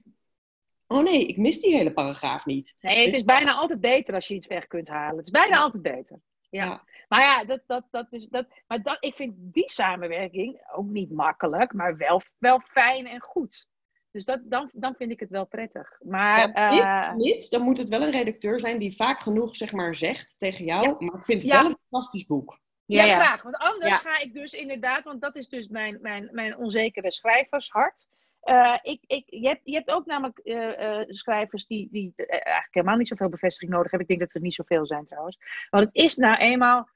[0.89, 2.75] oh nee, ik mis die hele paragraaf niet.
[2.79, 5.17] Nee, het is bijna altijd beter als je iets weg kunt halen.
[5.17, 6.19] Het is bijna altijd beter.
[6.49, 6.83] Ja.
[7.07, 11.11] Maar ja, dat, dat, dat is, dat, maar dat, ik vind die samenwerking ook niet
[11.11, 13.69] makkelijk, maar wel, wel fijn en goed.
[14.11, 15.99] Dus dat, dan, dan vind ik het wel prettig.
[16.03, 19.71] Maar, ja, niet, uh, dan moet het wel een redacteur zijn die vaak genoeg zeg
[19.71, 21.05] maar, zegt tegen jou.
[21.05, 22.59] Maar ik vind het wel een fantastisch boek.
[22.85, 23.43] Ja, ja, graag.
[23.43, 28.07] Want anders ga ik dus inderdaad, want dat is dus mijn, mijn, mijn onzekere schrijvershart.
[28.43, 32.67] Uh, ik, ik, je, hebt, je hebt ook namelijk uh, uh, schrijvers die, die eigenlijk
[32.71, 34.09] helemaal niet zoveel bevestiging nodig hebben.
[34.09, 35.37] Ik denk dat er niet zoveel zijn trouwens.
[35.69, 36.89] Want het is nou eenmaal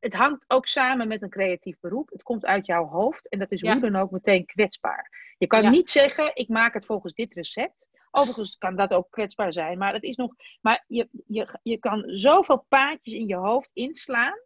[0.00, 2.10] het hangt ook samen met een creatief beroep.
[2.10, 5.34] Het komt uit jouw hoofd en dat is hoe dan ook meteen kwetsbaar.
[5.38, 7.88] Je kan niet zeggen, ik maak het volgens dit recept.
[8.10, 12.02] Overigens kan dat ook kwetsbaar zijn, maar, het is nog, maar je, je, je kan
[12.06, 14.38] zoveel paadjes in je hoofd inslaan.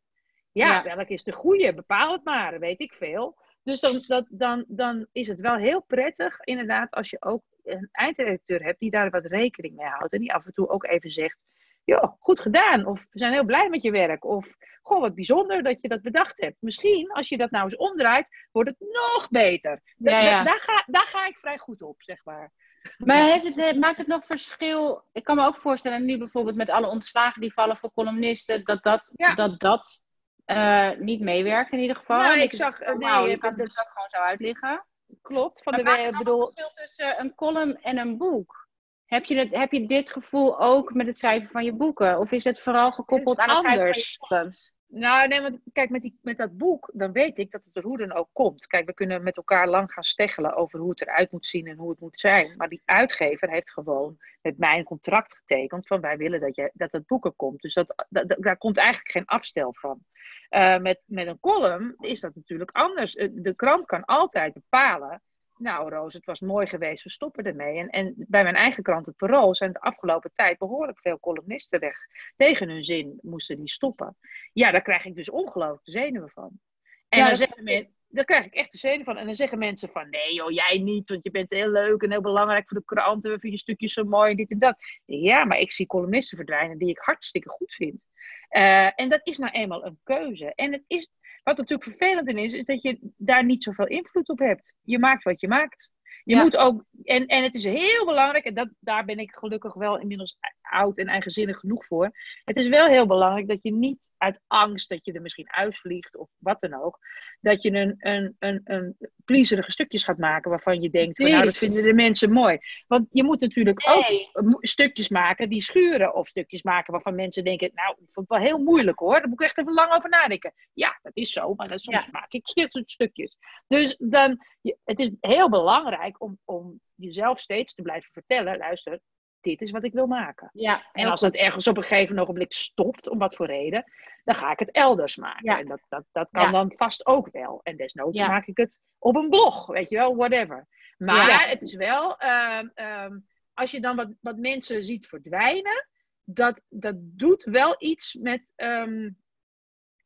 [0.52, 1.74] Ja, welk is de goede?
[1.74, 3.38] Bepaal het maar, weet ik veel.
[3.62, 7.88] Dus dan, dat, dan, dan is het wel heel prettig, inderdaad, als je ook een
[7.92, 10.12] eindredacteur hebt die daar wat rekening mee houdt.
[10.12, 11.38] En die af en toe ook even zegt,
[11.84, 12.86] ja, goed gedaan.
[12.86, 14.24] Of we zijn heel blij met je werk.
[14.24, 16.56] Of, goh, wat bijzonder dat je dat bedacht hebt.
[16.60, 19.80] Misschien, als je dat nou eens omdraait, wordt het nog beter.
[19.96, 22.52] Ja, Daar, ga, daar ga ik vrij goed op, zeg maar.
[22.98, 25.04] Maar heeft het, eh, maakt het nog verschil?
[25.12, 28.82] Ik kan me ook voorstellen, nu bijvoorbeeld met alle ontslagen die vallen voor columnisten, dat
[28.82, 30.02] dat, dat, dat
[30.46, 32.18] uh, niet meewerkt in ieder geval.
[32.18, 34.86] Nou, ik zag, nee, je kan het dus ook gewoon zo uitliggen.
[35.22, 35.62] Klopt.
[35.62, 36.40] Van maar de, bedoel...
[36.40, 38.68] verschil tussen een column en een boek?
[39.04, 42.18] Heb je, het, heb je dit gevoel ook met het schrijven van je boeken?
[42.18, 44.71] Of is het vooral gekoppeld aan het schrijven van je columns?
[44.94, 47.82] Nou, nee, want kijk, met, die, met dat boek, dan weet ik dat het er
[47.82, 48.66] hoe dan ook komt.
[48.66, 51.76] Kijk, we kunnen met elkaar lang gaan steggelen over hoe het eruit moet zien en
[51.76, 52.56] hoe het moet zijn.
[52.56, 56.70] Maar die uitgever heeft gewoon met mij een contract getekend van wij willen dat, je,
[56.74, 57.60] dat het boek er komt.
[57.60, 58.06] Dus dat,
[58.38, 60.04] daar komt eigenlijk geen afstel van.
[60.50, 63.14] Uh, met, met een column is dat natuurlijk anders.
[63.14, 65.22] Eh, de krant kan altijd bepalen
[65.62, 67.78] nou Roos, het was mooi geweest, we stoppen ermee.
[67.78, 71.80] En, en bij mijn eigen krant, het Parool, zijn de afgelopen tijd behoorlijk veel columnisten
[71.80, 71.98] weg.
[72.36, 74.16] Tegen hun zin moesten die stoppen.
[74.52, 76.60] Ja, daar krijg ik dus ongelooflijk de zenuwen van.
[77.08, 79.16] En ja, dan, zeggen men, daar krijg ik echt de zenuwen van.
[79.16, 82.10] En dan zeggen mensen van, nee joh, jij niet, want je bent heel leuk en
[82.10, 83.30] heel belangrijk voor de kranten.
[83.30, 84.76] We vinden je stukjes zo mooi en dit en dat.
[85.04, 88.04] Ja, maar ik zie columnisten verdwijnen die ik hartstikke goed vind.
[88.50, 90.54] Uh, en dat is nou eenmaal een keuze.
[90.54, 91.08] En het is,
[91.42, 94.74] wat natuurlijk vervelend in is, is dat je daar niet zoveel invloed op hebt.
[94.82, 95.90] Je maakt wat je maakt.
[96.24, 99.74] Je moet ook, en, en het is heel belangrijk, en dat, daar ben ik gelukkig
[99.74, 102.10] wel inmiddels oud en eigenzinnig genoeg voor.
[102.44, 106.16] Het is wel heel belangrijk dat je niet uit angst dat je er misschien uitvliegt
[106.16, 106.98] of wat dan ook,
[107.40, 111.44] dat je een, een, een, een plezierige stukjes gaat maken waarvan je denkt, van, nou
[111.44, 112.58] dat vinden de mensen mooi.
[112.86, 117.70] Want je moet natuurlijk ook stukjes maken die schuren of stukjes maken waarvan mensen denken,
[117.74, 120.10] nou, ik vond het wel heel moeilijk hoor, daar moet ik echt even lang over
[120.10, 120.54] nadenken.
[120.72, 122.42] Ja, dat is zo, maar soms maak ik
[122.86, 123.36] stukjes.
[123.66, 124.44] Dus dan,
[124.84, 129.00] het is heel belangrijk om, om jezelf steeds te blijven vertellen, luister,
[129.40, 130.50] dit is wat ik wil maken.
[130.52, 133.84] Ja, en als het ergens op een gegeven ogenblik stopt, om wat voor reden,
[134.24, 135.50] dan ga ik het elders maken.
[135.50, 135.58] Ja.
[135.58, 137.60] En dat, dat, dat kan dan vast ook wel.
[137.62, 140.68] En desnoods maak ik het op een blog, weet je wel, whatever.
[140.96, 145.88] Maar het is wel, uh, um, als je dan wat, wat mensen ziet verdwijnen,
[146.24, 148.46] dat, dat doet wel iets met.
[148.56, 149.20] Um,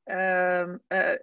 [0.05, 1.15] um, uh,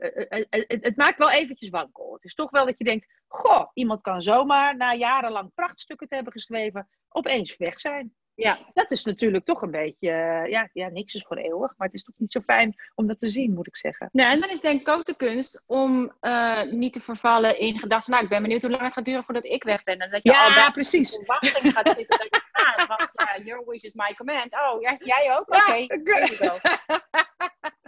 [0.49, 2.13] het, het, maakt wel eventjes wankel.
[2.13, 6.15] Het is toch wel dat je denkt: Goh, iemand kan zomaar na jarenlang prachtstukken te
[6.15, 8.15] hebben geschreven, opeens weg zijn.
[8.35, 11.87] Ja, dat is natuurlijk toch een beetje, uh, ja, ja, niks is voor eeuwig, maar
[11.87, 14.09] het is toch niet zo fijn om dat te zien, moet ik zeggen.
[14.11, 17.79] Nou, en dan is denk ik ook de kunst om uh, niet te vervallen in
[17.79, 19.99] gedachten, nou, ik ben benieuwd hoe lang het gaat duren voordat ik weg ben.
[19.99, 21.13] En dat je ja, al daar precies.
[21.13, 24.53] in wachting gaat zitten dat je gaat, want ja, your wish is my command.
[24.53, 25.47] Oh, jij, jij ook?
[25.47, 26.61] Oké, okay.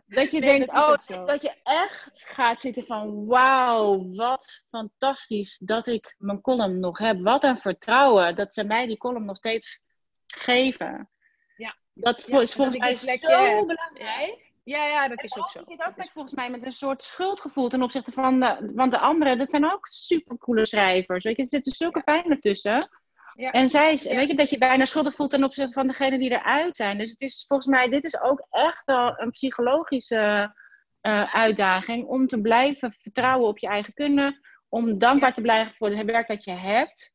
[0.06, 5.88] Dat je denkt, dat oh, dat je echt gaat zitten van wauw, wat fantastisch dat
[5.88, 7.22] ik mijn column nog heb.
[7.22, 9.85] Wat een vertrouwen dat ze mij die column nog steeds
[10.28, 11.10] geven.
[11.58, 11.76] Ja.
[11.94, 13.68] Dat Ja, is volgens mij plekje zo heb.
[13.68, 14.44] belangrijk.
[14.64, 15.60] Ja, ja, dat En is ook zo.
[15.60, 18.92] Je zit ook met, volgens mij met een soort schuldgevoel ten opzichte van de, want
[18.92, 21.24] de anderen, dat zijn ook supercoole schrijvers.
[21.24, 22.88] Weet je, er zitten zulke fijne tussen.
[23.34, 23.52] Ja.
[23.52, 26.76] En zij, weet je, dat je bijna schuldig voelt ten opzichte van degene die eruit
[26.76, 26.98] zijn.
[26.98, 30.54] Dus het is volgens mij, dit is ook echt wel een psychologische
[31.02, 34.40] eh, uitdaging om te blijven vertrouwen op je eigen kunnen.
[34.70, 37.14] Om dankbaar te blijven voor het werk dat je hebt.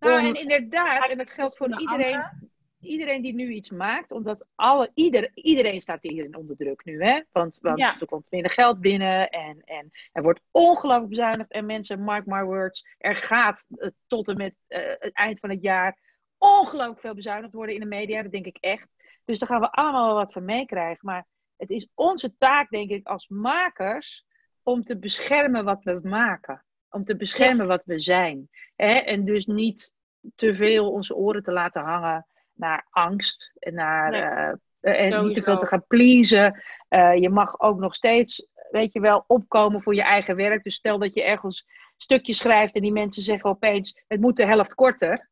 [0.00, 4.10] Nou, Om- en inderdaad, en dat geldt voor de iedereen, iedereen die nu iets maakt,
[4.10, 7.20] omdat alle, ieder, iedereen staat hierin onder druk nu, hè?
[7.32, 8.00] Want, want Ja.
[8.00, 11.50] er komt minder geld binnen en, en er wordt ongelooflijk bezuinigd.
[11.50, 15.50] En mensen, mark my words, er gaat eh, tot en met eh, het eind van
[15.50, 15.98] het jaar
[16.38, 18.88] ongelooflijk veel bezuinigd worden in de media, dat denk ik echt.
[19.24, 21.06] Dus daar gaan we allemaal wel wat van meekrijgen.
[21.06, 24.24] Maar het is onze taak, denk ik, als makers,
[24.62, 26.64] om te beschermen wat we maken.
[26.92, 28.48] Om te beschermen wat we zijn.
[28.76, 28.92] Hè?
[28.92, 29.92] En dus niet
[30.34, 33.52] te veel onze oren te laten hangen naar angst.
[33.58, 34.20] En naar, Nee.
[34.20, 34.48] eh,
[34.80, 36.62] eh, en niet te veel te gaan pleasen.
[36.88, 40.62] Eh, je mag ook nog steeds, weet je wel, opkomen voor je eigen werk.
[40.62, 44.46] Dus stel dat je ergens stukjes schrijft en die mensen zeggen opeens, het moet de
[44.46, 45.30] helft korter.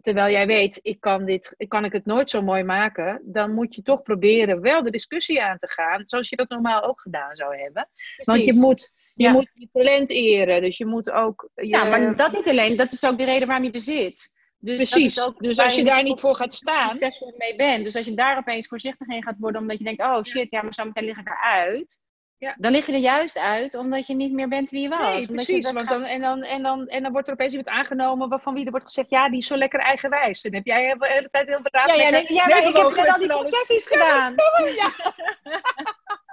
[0.00, 3.20] Terwijl jij weet, ik kan, dit, ik kan ik het nooit zo mooi maken.
[3.24, 6.02] Dan moet je toch proberen wel de discussie aan te gaan.
[6.06, 7.88] Zoals je dat normaal ook gedaan zou hebben.
[8.16, 9.32] Want je moet je, Ja.
[9.32, 10.62] moet je talent eren.
[10.62, 11.50] Dus je moet ook...
[11.54, 12.76] Je, Ja, maar dat niet alleen.
[12.76, 14.32] Dat is ook de reden waarom je er zit.
[14.58, 15.20] Dus Precies.
[15.20, 16.88] ook Dus als je daar niet voor gaat staan...
[16.88, 17.84] succesvol mee bent.
[17.84, 20.62] Dus als je daar opeens voorzichtig in gaat worden, omdat je denkt, oh shit, ja,
[20.62, 22.02] maar zo meteen lig ik eruit.
[22.38, 22.54] Ja.
[22.58, 24.98] Dan lig je er juist uit, omdat je niet meer bent wie je was.
[24.98, 25.72] Nee, Omdat je precies.
[25.72, 28.64] Want dan, en, dan, en, dan, en dan wordt er opeens iemand aangenomen waarvan wie
[28.64, 29.10] er wordt gezegd...
[29.10, 30.42] ja, die is zo lekker eigenwijs.
[30.42, 31.96] Dan heb jij de hele tijd heel braaf...
[31.96, 34.34] Ja, ja, nee, ja, maar ik heb net al die concessies gedaan.
[34.74, 34.92] Ja,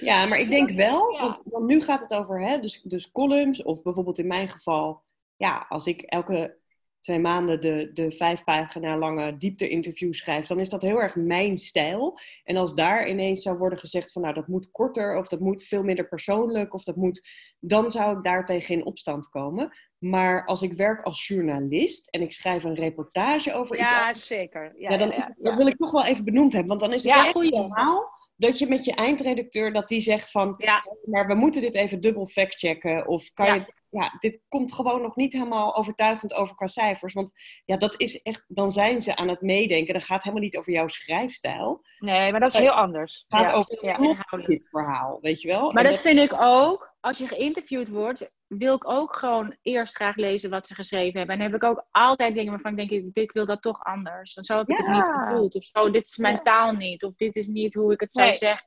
[0.00, 1.20] maar ik denk wel, Ja.
[1.20, 5.02] want, want nu gaat het over hè, dus, dus columns, of bijvoorbeeld in mijn geval,
[5.36, 6.62] ja, als ik elke
[7.00, 11.58] twee maanden de, de vijf pagina lange diepte-interview schrijf, dan is dat heel erg mijn
[11.58, 12.18] stijl.
[12.44, 15.62] En als daar ineens zou worden gezegd van, nou, dat moet korter, of dat moet
[15.62, 17.28] veel minder persoonlijk, of dat moet,
[17.58, 19.76] dan zou ik daar tegen in opstand komen.
[19.98, 24.62] Maar als ik werk als journalist en ik schrijf een reportage over iets Ja, zeker.
[24.62, 25.56] Ja, ja, ja, ja, dat ja.
[25.56, 26.68] wil ik toch wel even benoemd hebben.
[26.68, 30.30] Want dan is het Ja, echt normaal dat je met je eindredacteur dat die zegt
[30.30, 30.54] van...
[30.56, 30.82] Ja.
[31.04, 33.06] maar we moeten dit even dubbel factchecken.
[33.06, 33.54] Of kan Ja.
[33.54, 33.72] je...
[33.94, 37.14] Ja, dit komt gewoon nog niet helemaal overtuigend over qua cijfers.
[37.14, 37.32] Want
[37.64, 38.44] ja, dat is echt...
[38.48, 39.94] Dan zijn ze aan het meedenken.
[39.94, 41.84] Dat gaat helemaal niet over jouw schrijfstijl.
[41.98, 43.24] Nee, maar dat is heel anders.
[43.26, 43.54] Het gaat ja.
[43.54, 44.46] over ja.
[44.46, 45.72] dit verhaal, weet je wel?
[45.72, 50.16] Maar dat vind ik ook, als je geïnterviewd wordt, wil ik ook gewoon eerst graag
[50.16, 51.34] lezen wat ze geschreven hebben.
[51.34, 54.34] En dan heb ik ook altijd dingen waarvan ik denk, ik, wil dat toch anders.
[54.34, 55.54] Dan zo heb ik het niet gevoeld.
[55.54, 57.04] Of zo, dit is mijn taal niet.
[57.04, 58.34] Of dit is niet hoe ik het zou Nee.
[58.34, 58.66] zeggen.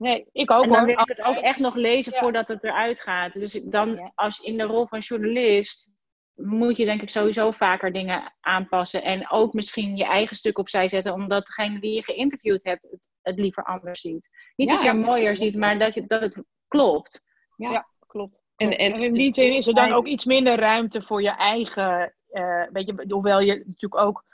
[0.00, 0.86] Nee, ik ook En dan hoor.
[0.86, 2.18] wil ik het ook echt nog lezen Ja.
[2.18, 3.32] voordat het eruit gaat.
[3.32, 4.12] Dus dan, Ja.
[4.14, 5.90] als in de rol van journalist,
[6.34, 9.02] moet je denk ik sowieso vaker dingen aanpassen.
[9.02, 13.08] En ook misschien je eigen stuk opzij zetten, omdat degene die je geïnterviewd hebt het,
[13.22, 14.28] het liever anders ziet.
[14.56, 14.76] Niet Ja.
[14.76, 17.20] zozeer mooier ziet, maar dat, je, dat het klopt.
[18.06, 18.38] Klopt.
[18.56, 21.30] En- en- En in die zin is er dan ook iets minder ruimte voor je
[21.36, 22.14] eigen.
[22.30, 24.24] eh weet je, hoewel je natuurlijk ook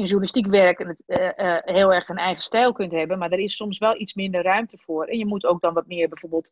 [0.00, 3.30] in journalistiek werk en het, eh, eh, heel erg een eigen stijl kunt hebben, maar
[3.30, 5.04] er is soms wel iets minder ruimte voor.
[5.04, 6.50] En je moet ook dan wat meer bijvoorbeeld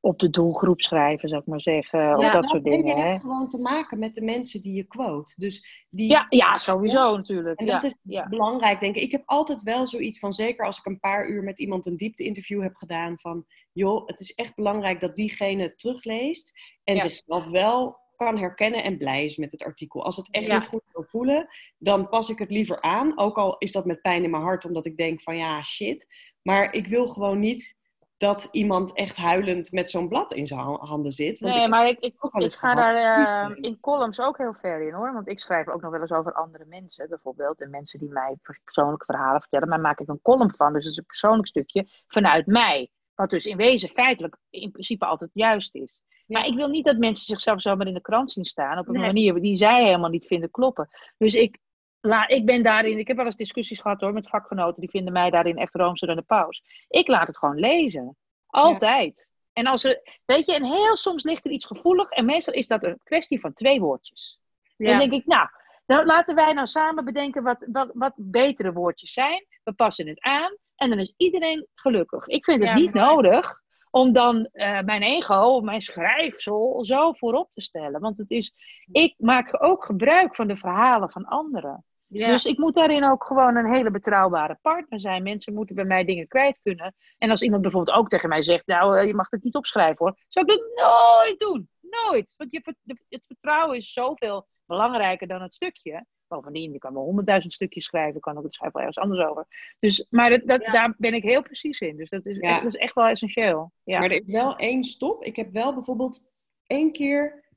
[0.00, 2.16] op de doelgroep schrijven, zou ik maar zeggen.
[2.16, 2.86] of dat Nou, soort en dingen.
[2.86, 3.08] je hè.
[3.08, 5.32] hebt gewoon te maken met de mensen die je quote.
[5.36, 7.58] Dus die, Ja, ja, sowieso natuurlijk.
[7.58, 8.28] En ja, dat is ja.
[8.28, 9.02] belangrijk, denk ik.
[9.02, 11.96] Ik heb altijd wel zoiets van, zeker als ik een paar uur met iemand een
[11.96, 16.52] diepte-interview heb gedaan, van joh, het is echt belangrijk dat diegene het terugleest
[16.84, 20.04] en zichzelf wel kan herkennen en blij is met het artikel.
[20.04, 20.54] Als het echt Ja.
[20.54, 23.18] niet goed wil voelen, dan pas ik het liever aan.
[23.18, 26.06] Ook al is dat met pijn in mijn hart, omdat ik denk van ja, shit.
[26.42, 27.78] Maar ik wil gewoon niet
[28.16, 31.38] dat iemand echt huilend met zo'n blad in zijn ha- handen zit.
[31.38, 32.76] Want Nee, ik maar ik, ik, ik ga gehad.
[32.76, 35.12] daar eh, in columns ook heel ver in hoor.
[35.12, 37.60] Want ik schrijf ook nog wel eens over andere mensen bijvoorbeeld.
[37.60, 39.68] En mensen die mij persoonlijke verhalen vertellen.
[39.68, 40.72] Maar maak ik een column van.
[40.72, 42.90] Dus het is een persoonlijk stukje vanuit mij.
[43.14, 46.00] Wat dus in wezen feitelijk in principe altijd juist is.
[46.30, 48.78] Maar ik wil niet dat mensen zichzelf zomaar in de krant zien staan.
[48.78, 49.06] Op een Nee.
[49.06, 50.88] manier die zij helemaal niet vinden kloppen.
[51.18, 51.58] Dus ik,
[52.00, 52.98] la, ik ben daarin.
[52.98, 54.80] Ik heb wel eens discussies gehad hoor met vakgenoten.
[54.80, 56.62] Die vinden mij daarin echt roomser dan de paus.
[56.88, 58.16] Ik laat het gewoon lezen.
[58.46, 59.30] Altijd.
[59.52, 62.10] En als er, weet je, en heel soms ligt er iets gevoelig.
[62.10, 64.38] En meestal is dat een kwestie van twee woordjes.
[64.76, 64.86] Ja.
[64.86, 65.48] Dan denk ik, nou,
[65.86, 69.46] dan laten wij nou samen bedenken wat, wat, wat betere woordjes zijn.
[69.64, 72.26] We passen het aan en dan is iedereen gelukkig.
[72.26, 73.59] Ik vind het Ja, niet nodig
[73.90, 78.00] om dan eh, mijn ego, mijn schrijfsel zo voorop te stellen.
[78.00, 78.54] Want het is,
[78.92, 81.84] ik maak ook gebruik van de verhalen van anderen.
[82.06, 82.26] Ja.
[82.26, 85.22] Dus ik moet daarin ook gewoon een hele betrouwbare partner zijn.
[85.22, 86.94] Mensen moeten bij mij dingen kwijt kunnen.
[87.18, 89.96] En als iemand bijvoorbeeld ook tegen mij zegt, nou, eh, je mag het niet opschrijven
[89.98, 90.16] hoor.
[90.28, 91.68] Zou ik dat nooit doen.
[91.80, 92.34] Nooit.
[92.36, 92.74] Want je,
[93.08, 96.06] het vertrouwen is zoveel belangrijker dan het stukje.
[96.30, 99.46] Bovendien, je kan wel honderdduizend stukjes schrijven, kan ook het schrijven wel ergens anders over.
[99.78, 101.96] Dus, maar dat, dat, daar ben ik heel precies in.
[101.96, 102.54] Dus dat is, Ja.
[102.54, 103.72] dat is echt wel essentieel.
[103.84, 103.98] Ja.
[103.98, 105.24] Maar er is wel één stop.
[105.24, 106.30] Ik heb wel bijvoorbeeld
[106.66, 107.48] één keer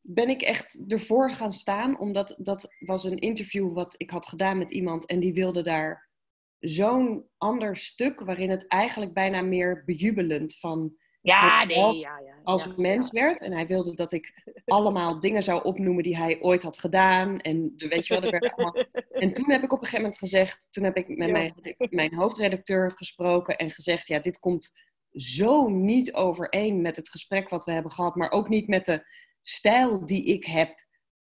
[0.00, 4.58] ben ik echt ervoor gaan staan, omdat dat was een interview wat ik had gedaan
[4.58, 6.08] met iemand en die wilde daar
[6.58, 12.34] zo'n ander stuk waarin het eigenlijk bijna meer bejubelend van ja, nee, ja, ja.
[12.42, 13.40] als mens werd.
[13.40, 14.32] En hij wilde dat ik
[14.64, 17.38] allemaal dingen zou opnoemen die hij ooit had gedaan.
[17.38, 18.84] En de- weet je wel, er werden allemaal...
[19.24, 22.14] En toen heb ik op een gegeven moment gezegd, toen heb ik met mijn, mijn
[22.14, 24.72] hoofdredacteur gesproken en gezegd, ja, dit komt
[25.12, 29.06] zo niet overeen met het gesprek wat we hebben gehad, maar ook niet met de
[29.42, 30.86] stijl die ik heb,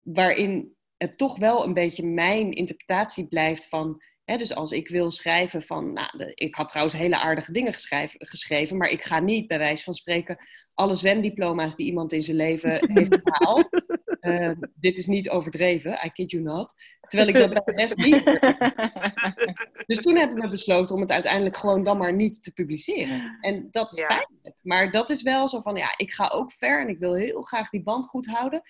[0.03, 5.63] waarin het toch wel een beetje mijn interpretatie blijft van, dus als ik wil schrijven
[5.63, 7.73] van, nou, de- ik had trouwens hele aardige dingen
[8.19, 10.39] geschreven, maar ik ga niet bij wijze van spreken
[10.75, 13.83] alle zwemdiploma's die iemand in zijn leven heeft gehaald.
[14.21, 16.73] eh, dit is niet overdreven, I kid you not.
[17.01, 18.25] Terwijl ik dat bij de rest niet.
[19.87, 23.37] Dus toen hebben we besloten om het uiteindelijk gewoon dan maar niet te publiceren.
[23.41, 24.07] En dat is Ja.
[24.07, 24.59] pijnlijk.
[24.63, 27.43] Maar dat is wel zo van, ja, ik ga ook ver en ik wil heel
[27.43, 28.63] graag die band goed houden.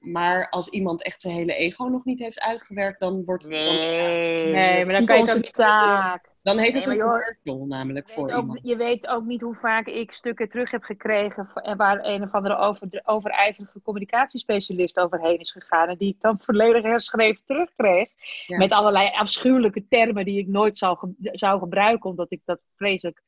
[0.00, 3.64] Maar als iemand echt zijn hele ego nog niet heeft uitgewerkt, dan wordt het.
[3.64, 6.28] Dan, Nee, maar dan kan je niet het taak.
[6.42, 8.60] dan heet het Nee, een commercial namelijk voor ook, iemand.
[8.62, 12.32] je weet ook niet hoe vaak ik stukken terug heb gekregen en waar een of
[12.32, 18.08] andere over, overijverige communicatiespecialist overheen is gegaan en die ik dan volledig herschreven terugkreeg.
[18.46, 18.56] Ja.
[18.56, 23.22] Met allerlei afschuwelijke termen die ik nooit zou, zou gebruiken, omdat ik dat vreselijk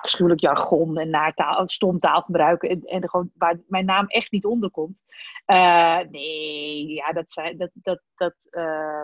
[0.00, 4.70] afschuwelijk jargon en naartaal, stomtaal gebruiken en, en gewoon waar mijn naam echt niet onder
[4.70, 5.02] komt.
[5.44, 9.02] Eh, nee, ja, dat zijn dat, dat, dat, eh,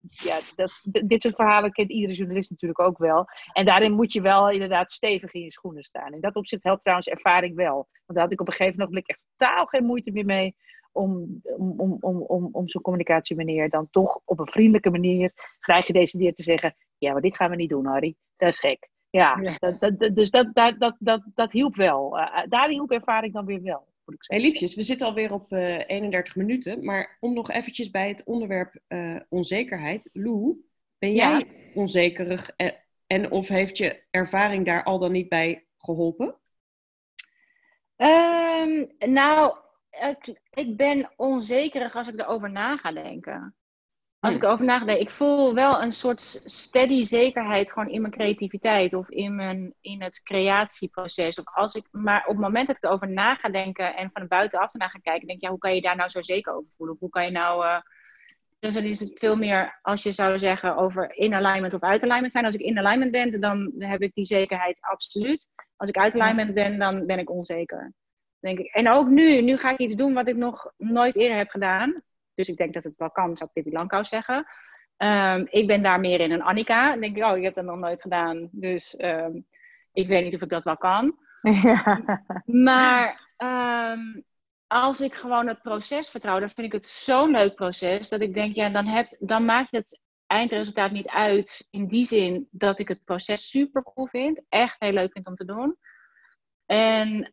[0.00, 3.26] ja, dat, dit soort verhalen kent iedere journalist natuurlijk ook wel.
[3.52, 6.12] En daarin moet je wel inderdaad stevig in je schoenen staan.
[6.12, 7.74] In dat opzicht helpt trouwens ervaring wel.
[7.74, 10.56] Want daar had ik op een gegeven moment echt totaal geen moeite meer mee.
[10.92, 15.82] Om, om, om, om, om, om zo'n communicatiemanier dan toch op een vriendelijke manier vrij
[15.82, 18.14] gedecideerd te zeggen: Ja, maar dit gaan we niet doen, Harry.
[18.36, 18.88] Dat is gek.
[19.10, 19.54] Ja, Ja.
[19.58, 22.18] Dat, dat, dat- dus dat, dat, dat, dat, dat hielp wel.
[22.18, 23.86] Eh, daar hielp ervaring dan weer wel.
[24.04, 26.84] Moet ik Hey, liefjes, we zitten alweer op eh 31 minuten.
[26.84, 30.10] Maar om nog eventjes bij het onderwerp eh, onzekerheid.
[30.12, 30.56] Lou,
[30.98, 31.30] ben Ja.
[31.30, 32.74] jij onzekerig en,
[33.06, 36.36] en of heeft je ervaring daar al dan niet bij geholpen?
[37.96, 39.56] Ehm, nou,
[39.90, 43.54] ik, ik ben onzekerig als ik erover na ga denken.
[44.20, 44.42] Als Hmm.
[44.42, 48.12] ik erover na ga denken, ik voel wel een soort steady zekerheid gewoon in mijn
[48.12, 51.38] creativiteit of in, mijn, in het creatieproces.
[51.38, 54.28] Of als ik, maar op het moment dat ik erover na ga denken en van
[54.28, 56.70] buitenaf ernaar ga kijken, denk ik, ja, hoe kan je daar nou zo zeker over
[56.76, 56.94] voelen?
[56.94, 57.64] Of hoe kan je nou.
[57.64, 57.80] eh,
[58.58, 62.02] dus dan is het veel meer als je zou zeggen over in alignment of uit
[62.02, 62.44] alignment zijn.
[62.44, 65.46] Als ik in alignment ben, dan heb ik die zekerheid absoluut.
[65.76, 67.92] Als ik uit alignment ben, dan ben ik onzeker.
[68.40, 68.66] Denk ik.
[68.74, 71.94] En ook nu, nu ga ik iets doen wat ik nog nooit eerder heb gedaan.
[72.38, 74.46] Dus ik denk dat het wel kan, zou Pippi Langkous zeggen.
[74.96, 76.90] Ehm, ik ben daar meer in een Annika.
[76.90, 78.48] Dan denk ik, oh, ik heb dat nog nooit gedaan.
[78.52, 79.40] Dus ehm,
[79.92, 81.18] ik weet niet of ik dat wel kan.
[81.42, 82.02] Ja.
[82.44, 84.20] Maar ehm,
[84.66, 88.08] als ik gewoon het proces vertrouw, dan vind ik het zo'n leuk proces.
[88.08, 91.66] Dat ik denk, ja, dan, heb, dan maakt het eindresultaat niet uit.
[91.70, 94.40] In die zin dat ik het proces super cool vind.
[94.48, 95.76] Echt heel leuk vind om te doen.
[96.66, 97.30] En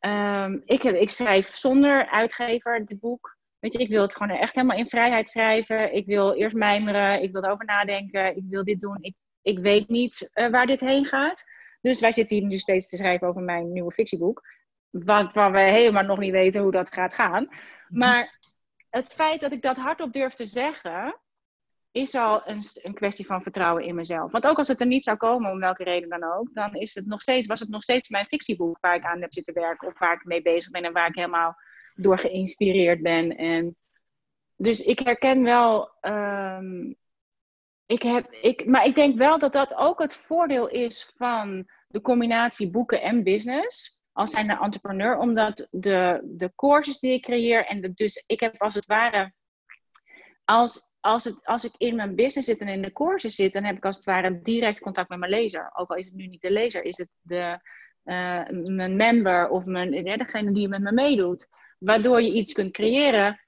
[0.65, 3.35] ik, heb, ik schrijf zonder uitgever dit boek.
[3.65, 5.93] Weet je, ik wil het gewoon echt helemaal in vrijheid schrijven.
[5.93, 7.21] Ik wil eerst mijmeren.
[7.21, 8.35] Ik wil erover nadenken.
[8.35, 8.97] Ik wil dit doen.
[8.99, 11.43] Ik, ik weet niet eh, waar dit heen gaat.
[11.81, 14.41] Dus wij zitten hier nu steeds te schrijven over mijn nieuwe fictieboek.
[14.89, 17.47] Wat, waar we helemaal nog niet weten hoe dat gaat gaan.
[17.87, 18.39] Maar
[18.89, 21.19] het feit dat ik dat hardop durf te zeggen,
[21.91, 24.31] is al een, een kwestie van vertrouwen in mezelf.
[24.31, 26.95] Want ook als het er niet zou komen, om welke reden dan ook, dan is
[26.95, 29.87] het nog steeds, was het nog steeds mijn fictieboek waar ik aan heb zitten werken.
[29.87, 31.55] Of waar ik mee bezig ben en waar ik helemaal
[31.95, 33.37] door geïnspireerd ben.
[33.37, 33.75] En
[34.55, 35.91] dus ik herken wel.
[36.01, 36.93] ehm,
[37.85, 42.01] ik heb, ik, maar ik denk wel dat dat ook het voordeel is van de
[42.01, 43.99] combinatie boeken en business.
[44.11, 48.39] Als zijn de entrepreneur, omdat de, de courses die ik creëer en de, dus ik
[48.39, 49.33] heb als het ware,
[50.45, 53.63] als, als, het, als ik in mijn business zit en in de courses zit, dan
[53.63, 55.71] heb ik als het ware direct contact met mijn lezer.
[55.73, 57.59] Ook al is het nu niet de lezer, is het de,
[58.03, 61.47] eh, mijn member of mijn, eh, degene die met me meedoet.
[61.85, 63.39] Waardoor je iets kunt creëren,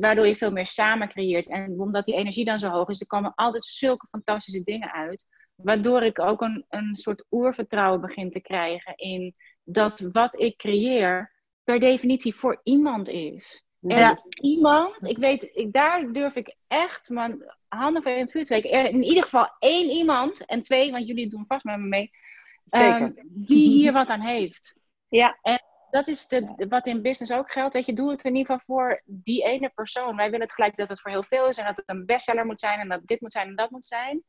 [0.00, 1.48] waardoor je veel meer samen creëert.
[1.48, 5.26] En omdat die energie dan zo hoog is, er komen altijd zulke fantastische dingen uit.
[5.56, 9.34] Waardoor ik ook een, een soort oervertrouwen begin te krijgen in
[9.64, 11.32] dat wat ik creëer
[11.64, 13.64] per definitie voor iemand is.
[13.80, 14.12] Er Ja.
[14.12, 18.44] is iemand, ik weet, ik, daar durf ik echt mijn handen voor in het vuur
[18.44, 18.70] te steken.
[18.78, 22.10] Er in ieder geval één iemand, en twee, want jullie doen vast met me mee,
[22.64, 23.00] Zeker.
[23.00, 24.74] ehm, die hier wat aan heeft.
[25.08, 25.38] Ja.
[25.92, 27.74] Dat is de, wat in business ook geldt.
[27.74, 30.16] Weet je, doe het in ieder geval voor die ene persoon.
[30.16, 32.46] Wij willen het gelijk dat het voor heel veel is en dat het een bestseller
[32.46, 34.22] moet zijn en dat dit moet zijn en dat moet zijn.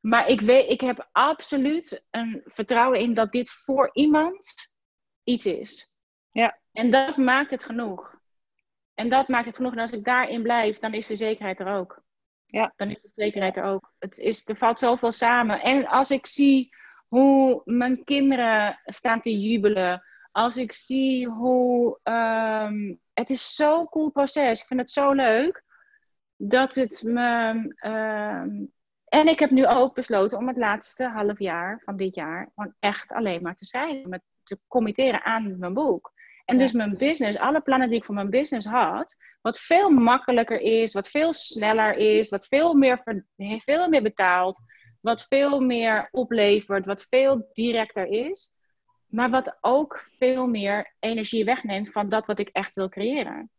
[0.00, 4.54] Maar ik, weet, ik heb absoluut een vertrouwen in dat dit voor iemand
[5.24, 5.92] iets is.
[6.30, 6.58] Ja.
[6.72, 8.16] En dat maakt het genoeg.
[8.94, 9.72] En dat maakt het genoeg.
[9.72, 12.02] En als ik daarin blijf, dan is de zekerheid er ook.
[12.46, 12.72] Ja.
[12.76, 13.92] Dan is de zekerheid er ook.
[13.98, 15.60] Het is, er valt zoveel samen.
[15.60, 20.02] En als ik zie hoe mijn kinderen staan te jubelen.
[20.38, 21.98] Als ik zie hoe...
[22.02, 24.60] ehm, het is zo'n cool proces.
[24.60, 25.64] Ik vind het zo leuk.
[26.36, 27.74] Dat het me...
[27.76, 28.64] ehm,
[29.04, 32.50] en ik heb nu ook besloten om het laatste half jaar van dit jaar...
[32.54, 34.08] gewoon echt alleen maar te schrijven.
[34.08, 36.12] Met, te committeren aan mijn boek.
[36.44, 36.62] En Ja.
[36.62, 39.16] dus mijn business, alle plannen die ik voor mijn business had...
[39.40, 42.28] wat veel makkelijker is, wat veel sneller is...
[42.28, 43.02] wat veel meer,
[43.36, 44.60] veel meer betaalt
[45.00, 48.52] wat veel meer oplevert, wat veel directer is,
[49.08, 53.50] maar wat ook veel meer energie wegneemt van dat wat ik echt wil creëren.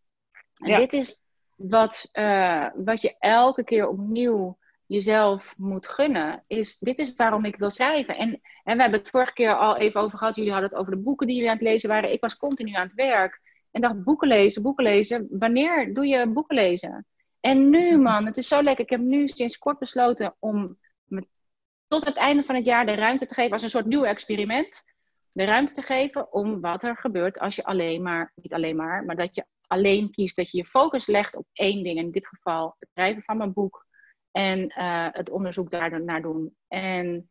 [0.55, 0.77] En Ja.
[0.77, 1.21] dit is
[1.55, 6.43] wat, eh, wat je elke keer opnieuw jezelf moet gunnen.
[6.47, 8.17] Is, dit is waarom ik wil schrijven.
[8.17, 10.35] En, en we hebben het vorige keer al even over gehad.
[10.35, 12.11] Jullie hadden het over de boeken die jullie aan het lezen waren.
[12.11, 13.41] Ik was continu aan het werk.
[13.71, 15.27] En dacht, boeken lezen, boeken lezen.
[15.29, 17.05] Wanneer doe je boeken lezen?
[17.39, 18.83] En nu, man, het is zo lekker.
[18.83, 21.27] Ik heb nu sinds kort besloten om me
[21.87, 24.83] tot het einde van het jaar de ruimte te geven als een soort nieuw experiment.
[25.31, 29.05] De ruimte te geven om wat er gebeurt als je alleen maar, niet alleen maar,
[29.05, 31.97] maar dat je alleen kiest, dat je je focus legt op één ding.
[31.97, 33.85] In dit geval het schrijven van mijn boek
[34.31, 36.55] en eh, het onderzoek daar naar doen.
[36.67, 37.29] En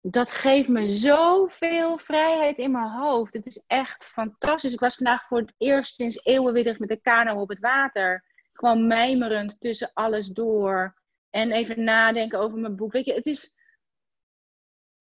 [0.00, 3.32] dat geeft me zoveel vrijheid in mijn hoofd.
[3.32, 4.72] Het is echt fantastisch.
[4.72, 8.24] Ik was vandaag voor het eerst sinds eeuwen weer met de kano op het water.
[8.52, 11.00] Gewoon mijmerend tussen alles door.
[11.30, 12.92] En even nadenken over mijn boek.
[12.92, 13.60] Weet je, het is.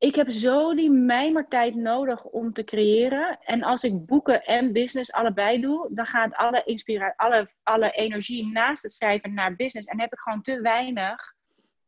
[0.01, 3.39] Ik heb zo die mijmertijd nodig om te creëren.
[3.41, 8.47] En als ik boeken en business allebei doe, dan gaat alle, inspira alle, alle energie
[8.47, 9.87] naast het schrijven naar business.
[9.87, 11.33] En heb ik gewoon te weinig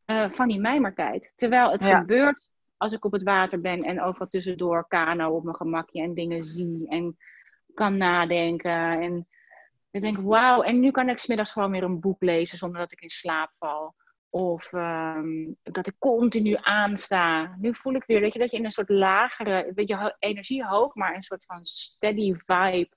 [0.04, 1.32] eh, van die mijmertijd.
[1.36, 1.98] Terwijl het Ja.
[1.98, 6.14] gebeurt als ik op het water ben en overal tussendoor kano op mijn gemakje en
[6.14, 7.16] dingen zie en
[7.74, 9.00] kan nadenken.
[9.00, 9.28] En
[9.90, 12.92] ik denk, wauw, en nu kan ik smiddags gewoon weer een boek lezen zonder dat
[12.92, 13.94] ik in slaap val.
[14.34, 17.54] Of ehm, dat ik continu aansta.
[17.58, 20.64] Nu voel ik weer weet je, dat je in een soort lagere, weet je, energie
[20.64, 22.90] hoog, maar een soort van steady vibe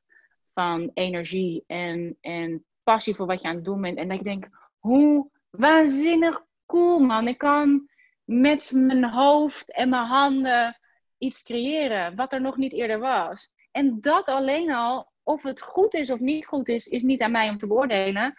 [0.54, 3.98] van energie en, en passie voor wat je aan het doen bent.
[3.98, 7.28] En dat ik denk, hoe waanzinnig cool man.
[7.28, 7.90] Ik kan
[8.24, 10.80] met mijn hoofd en mijn handen
[11.18, 13.50] iets creëren wat er nog niet eerder was.
[13.72, 17.32] En dat alleen al, of het goed is of niet goed is, is niet aan
[17.32, 18.34] mij om te beoordelen.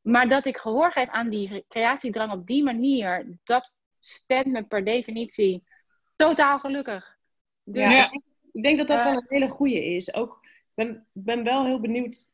[0.00, 4.84] Maar dat ik gehoor geef aan die creatiedrang op die manier, dat stemt me per
[4.84, 5.62] definitie
[6.16, 7.16] totaal gelukkig.
[7.64, 8.12] Dus, Ja,
[8.52, 10.14] ik denk- dat dat Eh, wel een hele goede is.
[10.14, 12.28] Ook, ik ben, ben wel heel benieuwd,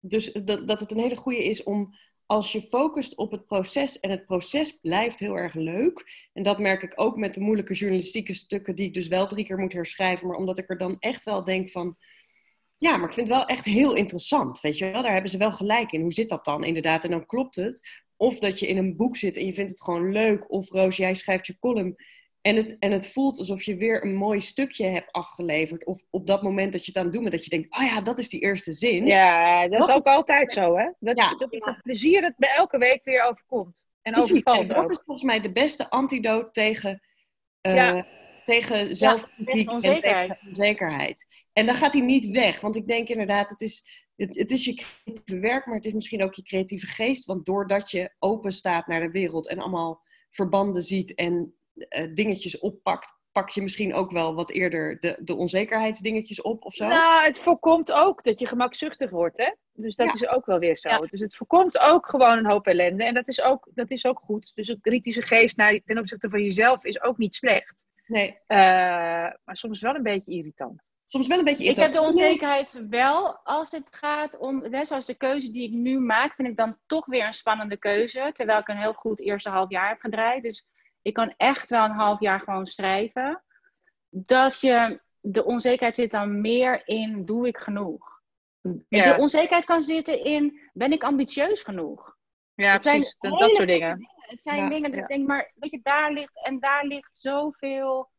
[0.00, 1.94] dus dat, dat het een hele goede is om
[2.26, 6.28] als je focust op het proces en het proces blijft heel erg leuk.
[6.32, 9.44] En dat merk ik ook met de moeilijke journalistieke stukken die ik dus wel drie
[9.44, 10.26] keer moet herschrijven.
[10.26, 11.96] Maar omdat ik er dan echt wel denk van,
[12.76, 14.60] ja, maar ik vind het wel echt heel interessant.
[14.60, 16.00] Weet je wel, daar hebben ze wel gelijk in.
[16.00, 17.04] Hoe zit dat dan inderdaad?
[17.04, 18.02] En dan klopt het.
[18.16, 20.50] Of dat je in een boek zit en je vindt het gewoon leuk.
[20.50, 21.96] Of Roos, jij schrijft je column.
[22.40, 25.86] En het, en het voelt alsof je weer een mooi stukje hebt afgeleverd.
[25.86, 27.84] Of op dat moment dat je het aan het doen bent, dat je denkt, oh
[27.86, 29.06] ja, dat is die eerste zin.
[29.06, 30.88] Ja, dat is ook altijd zo, hè?
[30.98, 31.34] Dat, Ja.
[31.34, 33.84] dat is het plezier dat bij elke week weer overkomt.
[34.02, 34.42] En Precies.
[34.42, 34.90] En dat ook.
[34.90, 37.00] is volgens mij de beste antidoot tegen,
[37.60, 38.06] eh, Ja.
[38.44, 40.28] Tegen zelfkritiek en onzekerheid.
[40.30, 41.26] tegen onzekerheid.
[41.52, 42.60] En dan gaat hij niet weg.
[42.60, 45.92] Want ik denk inderdaad, het is, het, het is je creatieve werk, maar het is
[45.92, 47.26] misschien ook je creatieve geest.
[47.26, 51.54] Want doordat je open staat naar de wereld en allemaal verbanden ziet en
[51.88, 56.74] eh, dingetjes oppakt, pak je misschien ook wel wat eerder de, de onzekerheidsdingetjes op of
[56.74, 56.86] zo.
[56.86, 59.52] Nou, het voorkomt ook dat je gemakzuchtig wordt, hè?
[59.72, 60.12] Dus dat Ja.
[60.12, 60.88] is ook wel weer zo.
[60.88, 60.98] Ja.
[60.98, 63.04] Dus het voorkomt ook gewoon een hoop ellende.
[63.04, 64.52] En dat is ook, dat is ook goed.
[64.54, 67.84] Dus een kritische geest naar, ten opzichte van jezelf is ook niet slecht.
[68.06, 68.56] Nee, Eh,
[69.44, 70.90] maar soms wel een beetje irritant.
[71.06, 72.06] soms wel een beetje Ik heb de irritant.
[72.14, 76.48] onzekerheid wel als het gaat om, net zoals de keuze die ik nu maak, vind
[76.48, 78.30] ik dan toch weer een spannende keuze.
[78.32, 80.42] Terwijl ik een heel goed eerste half jaar heb gedraaid.
[80.42, 80.66] Dus
[81.02, 83.42] ik kan echt wel een half jaar gewoon schrijven.
[84.10, 88.12] Dat je, de onzekerheid zit dan meer in, doe ik genoeg?
[88.88, 89.02] Ja.
[89.14, 92.16] De onzekerheid kan zitten in, ben ik ambitieus genoeg?
[92.54, 93.16] Ja, zijn precies.
[93.18, 94.08] Dat, hele dat soort dingen.
[94.26, 97.16] Het zijn Ja, dingen dat ik denk, maar weet je, daar ligt en daar ligt
[97.16, 98.10] zoveel.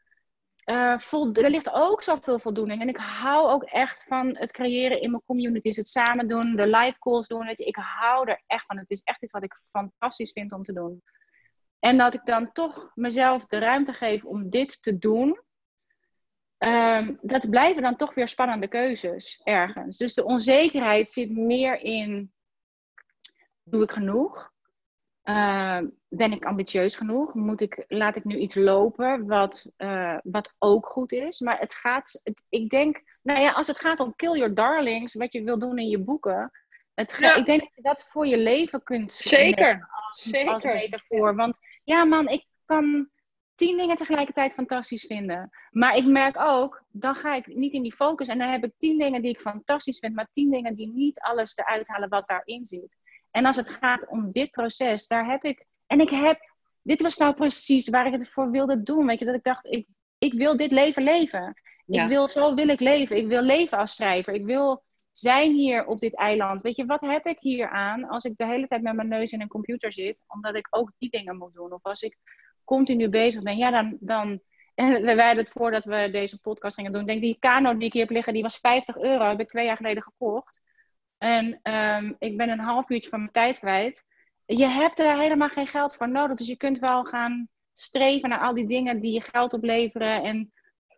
[0.97, 2.82] vol, er ligt ook zoveel voldoening.
[2.82, 5.78] En ik hou ook echt van het creëren in mijn communities.
[5.78, 7.45] Het samen doen, de live calls doen.
[7.45, 8.78] Weet je, ik hou er echt van.
[8.78, 11.03] Het is echt iets wat ik fantastisch vind om te doen.
[11.80, 15.43] En dat ik dan toch mezelf de ruimte geef om dit te doen.
[16.58, 19.97] ehm, dat blijven dan toch weer spannende keuzes ergens.
[19.97, 22.34] Dus de onzekerheid zit meer in,
[23.64, 24.53] doe ik genoeg?
[25.26, 27.34] Ehm, ben ik ambitieus genoeg?
[27.34, 31.40] Moet ik, laat ik nu iets lopen wat, eh, wat ook goed is?
[31.40, 35.14] Maar het gaat, het, ik denk, nou ja, als het gaat om kill your darlings,
[35.14, 36.52] wat je wil doen in je boeken,
[36.94, 37.36] het ga- Ja.
[37.36, 39.88] ik denk dat je dat voor je leven kunt Zeker.
[40.08, 40.74] als Zeker.
[40.74, 41.36] metafoor.
[41.36, 43.10] Want ja, man, ik kan
[43.56, 45.50] tien dingen tegelijkertijd fantastisch vinden.
[45.72, 48.28] Maar ik merk ook, dan ga ik niet in die focus.
[48.28, 51.20] En dan heb ik tien dingen die ik fantastisch vind, maar tien dingen die niet
[51.20, 52.96] alles eruit halen wat daarin zit.
[53.36, 55.66] En als het gaat om dit proces, daar heb ik.
[55.88, 56.54] En ik heb.
[56.82, 59.06] Dit was nou precies waar ik het voor wilde doen.
[59.06, 61.62] Weet je, dat ik dacht, ik, ik wil dit leven leven.
[61.86, 62.04] Ja.
[62.04, 63.18] Ik wil, zo wil ik leven.
[63.18, 64.34] Ik wil leven als schrijver.
[64.34, 66.62] Ik wil zijn hier op dit eiland.
[66.62, 69.32] Weet je, wat heb ik hier aan als ik de hele tijd met mijn neus
[69.32, 71.74] in een computer zit, omdat ik ook die dingen moet doen?
[71.74, 72.18] Of als ik
[72.64, 73.98] continu bezig ben, ja, dan.
[74.00, 74.42] dan
[74.76, 77.06] en we hadden het voordat we deze podcast gingen doen.
[77.06, 79.28] Denk, die kano die ik hier heb liggen, die was 50 euro.
[79.28, 80.64] Heb ik twee jaar geleden gekocht.
[81.18, 84.05] En ehm, ik ben een half uurtje van mijn tijd kwijt.
[84.45, 86.38] Je hebt er helemaal geen geld voor nodig.
[86.38, 90.53] Dus je kunt wel gaan streven naar al die dingen die je geld opleveren en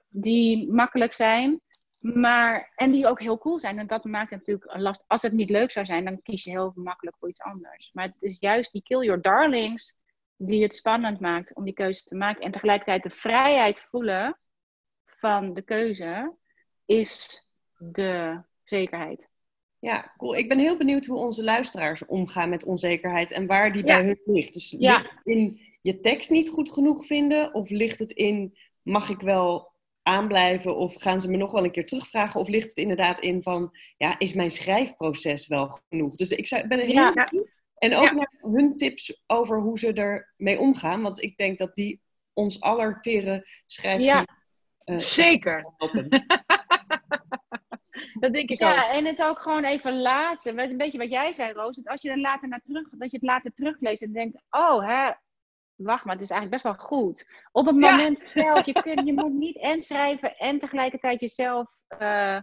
[0.07, 1.61] die makkelijk zijn.
[1.99, 3.79] Maar, en die ook heel cool zijn.
[3.79, 5.03] En dat maakt natuurlijk last.
[5.07, 7.89] Als het niet leuk zou zijn, dan kies je heel makkelijk voor iets anders.
[7.93, 9.97] Maar het is juist die kill your darlings
[10.37, 12.41] die het spannend maakt om die keuze te maken.
[12.41, 14.39] En tegelijkertijd de vrijheid voelen
[15.05, 16.35] van de keuze
[16.85, 17.45] is
[17.77, 19.29] de zekerheid.
[19.79, 20.35] Ja, cool.
[20.35, 23.97] Ik ben heel benieuwd hoe onze luisteraars omgaan met onzekerheid en waar die Ja.
[23.97, 24.53] bij hun ligt.
[24.53, 24.93] Dus Ja.
[24.93, 27.53] ligt het in je tekst niet goed genoeg vinden?
[27.53, 29.71] Of ligt het in, mag ik wel
[30.03, 30.75] aanblijven?
[30.75, 32.39] Of gaan ze me nog wel een keer terugvragen?
[32.39, 36.15] Of ligt het inderdaad in van, ja, is mijn schrijfproces wel genoeg?
[36.15, 37.13] Dus ik zou- ben heel Ja.
[37.13, 37.55] benieuwd.
[37.77, 41.01] En ook naar hun tips over hoe ze ermee omgaan.
[41.01, 42.01] Want ik denk dat die
[42.33, 44.25] ons aller tere schrijfers Ja.
[44.83, 45.73] eh, Zeker.
[45.77, 46.07] helpen.
[48.19, 48.69] Dat denk ik ook.
[48.69, 50.55] Ja, en het ook gewoon even laten.
[50.55, 51.75] Wat- Een beetje wat jij zei, Roos.
[51.75, 54.87] Dat als je er later naar terug, dat je het later terugleest en denkt, oh,
[54.87, 55.11] hè,
[55.75, 57.25] wacht maar, het is eigenlijk best wel goed.
[57.51, 57.91] Op het Ja.
[57.91, 62.37] moment zelf, je, kunt, je moet niet en schrijven en tegelijkertijd jezelf, eh,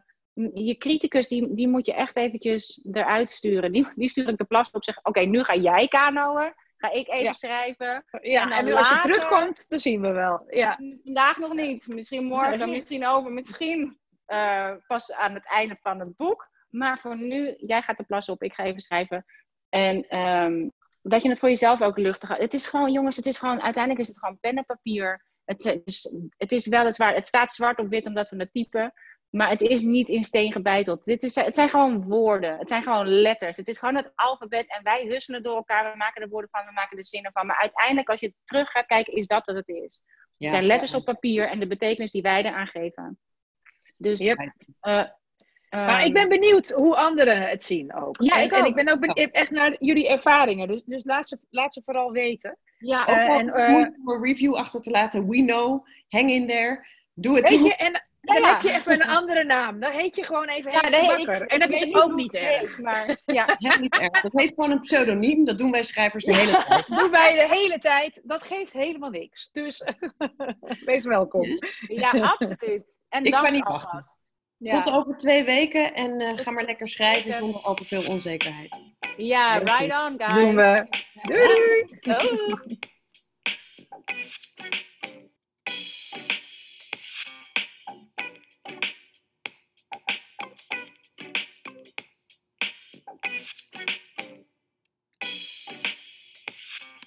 [0.54, 3.72] je criticus, die, die moet je echt eventjes eruit sturen.
[3.72, 7.08] Die, die stuur ik de plas op, zeg, oké, nu ga jij kanoën, ga ik
[7.08, 7.32] even Ja.
[7.32, 8.04] schrijven.
[8.20, 10.44] Ja, En dan en nu als je terugkomt, dan zien we wel.
[10.48, 10.78] Ja.
[11.04, 12.66] Vandaag nog niet, misschien morgen, Nee.
[12.66, 16.48] misschien over, misschien eh, pas aan het einde van het boek.
[16.70, 19.24] Maar voor nu, jij gaat de plas op, ik ga even schrijven.
[19.68, 20.68] En ehm,
[21.02, 22.44] dat je het voor jezelf ook luchtig houdt.
[22.44, 25.24] Het is gewoon, jongens, het is gewoon, uiteindelijk is het gewoon pen en papier.
[25.44, 28.92] Het, is, het is weliswaar, het staat zwart op wit omdat we het typen.
[29.34, 31.04] Maar het is niet in steen gebeiteld.
[31.04, 32.58] Dit is, het zijn gewoon woorden.
[32.58, 33.56] Het zijn gewoon letters.
[33.56, 34.70] Het is gewoon het alfabet.
[34.70, 35.90] En wij husselen door elkaar.
[35.90, 36.64] We maken er woorden van.
[36.64, 37.46] We maken er zinnen van.
[37.46, 40.02] Maar uiteindelijk, als je terug gaat kijken, is dat wat het is.
[40.04, 40.98] Ja, Het zijn letters ja.
[40.98, 43.18] op papier en de betekenis die wij eraan geven.
[44.04, 44.38] Dus, Yep.
[44.80, 45.02] eh,
[45.70, 48.16] Maar ehm, ik ben benieuwd hoe anderen het zien ook.
[48.22, 48.66] Ja, en, ik en ook.
[48.66, 50.68] ik ben ook benieuwd echt naar jullie ervaringen.
[50.68, 52.58] Dus, dus laat, ze, laat ze vooral weten.
[52.78, 55.28] Ja, Ook Eh, en, het eh, moeilijk om een review achter te laten.
[55.28, 55.86] We know.
[56.08, 56.86] Hang in there.
[57.14, 57.48] Doe het.
[57.48, 58.52] Weet je, en dan ja.
[58.52, 59.80] heb je even een andere naam.
[59.80, 61.42] Dan heet je gewoon even ja, nee, Bakker.
[61.42, 62.78] ik- en dat is ook niet erg.
[62.78, 63.46] maar ja.
[63.46, 64.20] Dat is niet erg.
[64.20, 65.44] Dat heet gewoon een pseudoniem.
[65.44, 66.86] Dat doen wij schrijvers de hele tijd.
[66.86, 68.20] doen wij de hele tijd.
[68.24, 69.48] Dat geeft helemaal niks.
[69.52, 69.82] Dus
[70.84, 71.46] wees welkom.
[71.88, 72.98] ja, absoluut.
[73.08, 73.92] En Ik kan niet alvast.
[73.92, 74.22] wachten.
[74.56, 74.80] Ja.
[74.80, 75.94] Tot over twee weken.
[75.94, 78.94] En eh, ga maar lekker schrijven zonder al te veel onzekerheid.
[79.16, 80.34] ja, right on, guys.
[80.34, 80.86] Doen we.
[81.22, 81.42] Doei
[82.02, 82.18] doei.
[82.18, 82.78] Doei.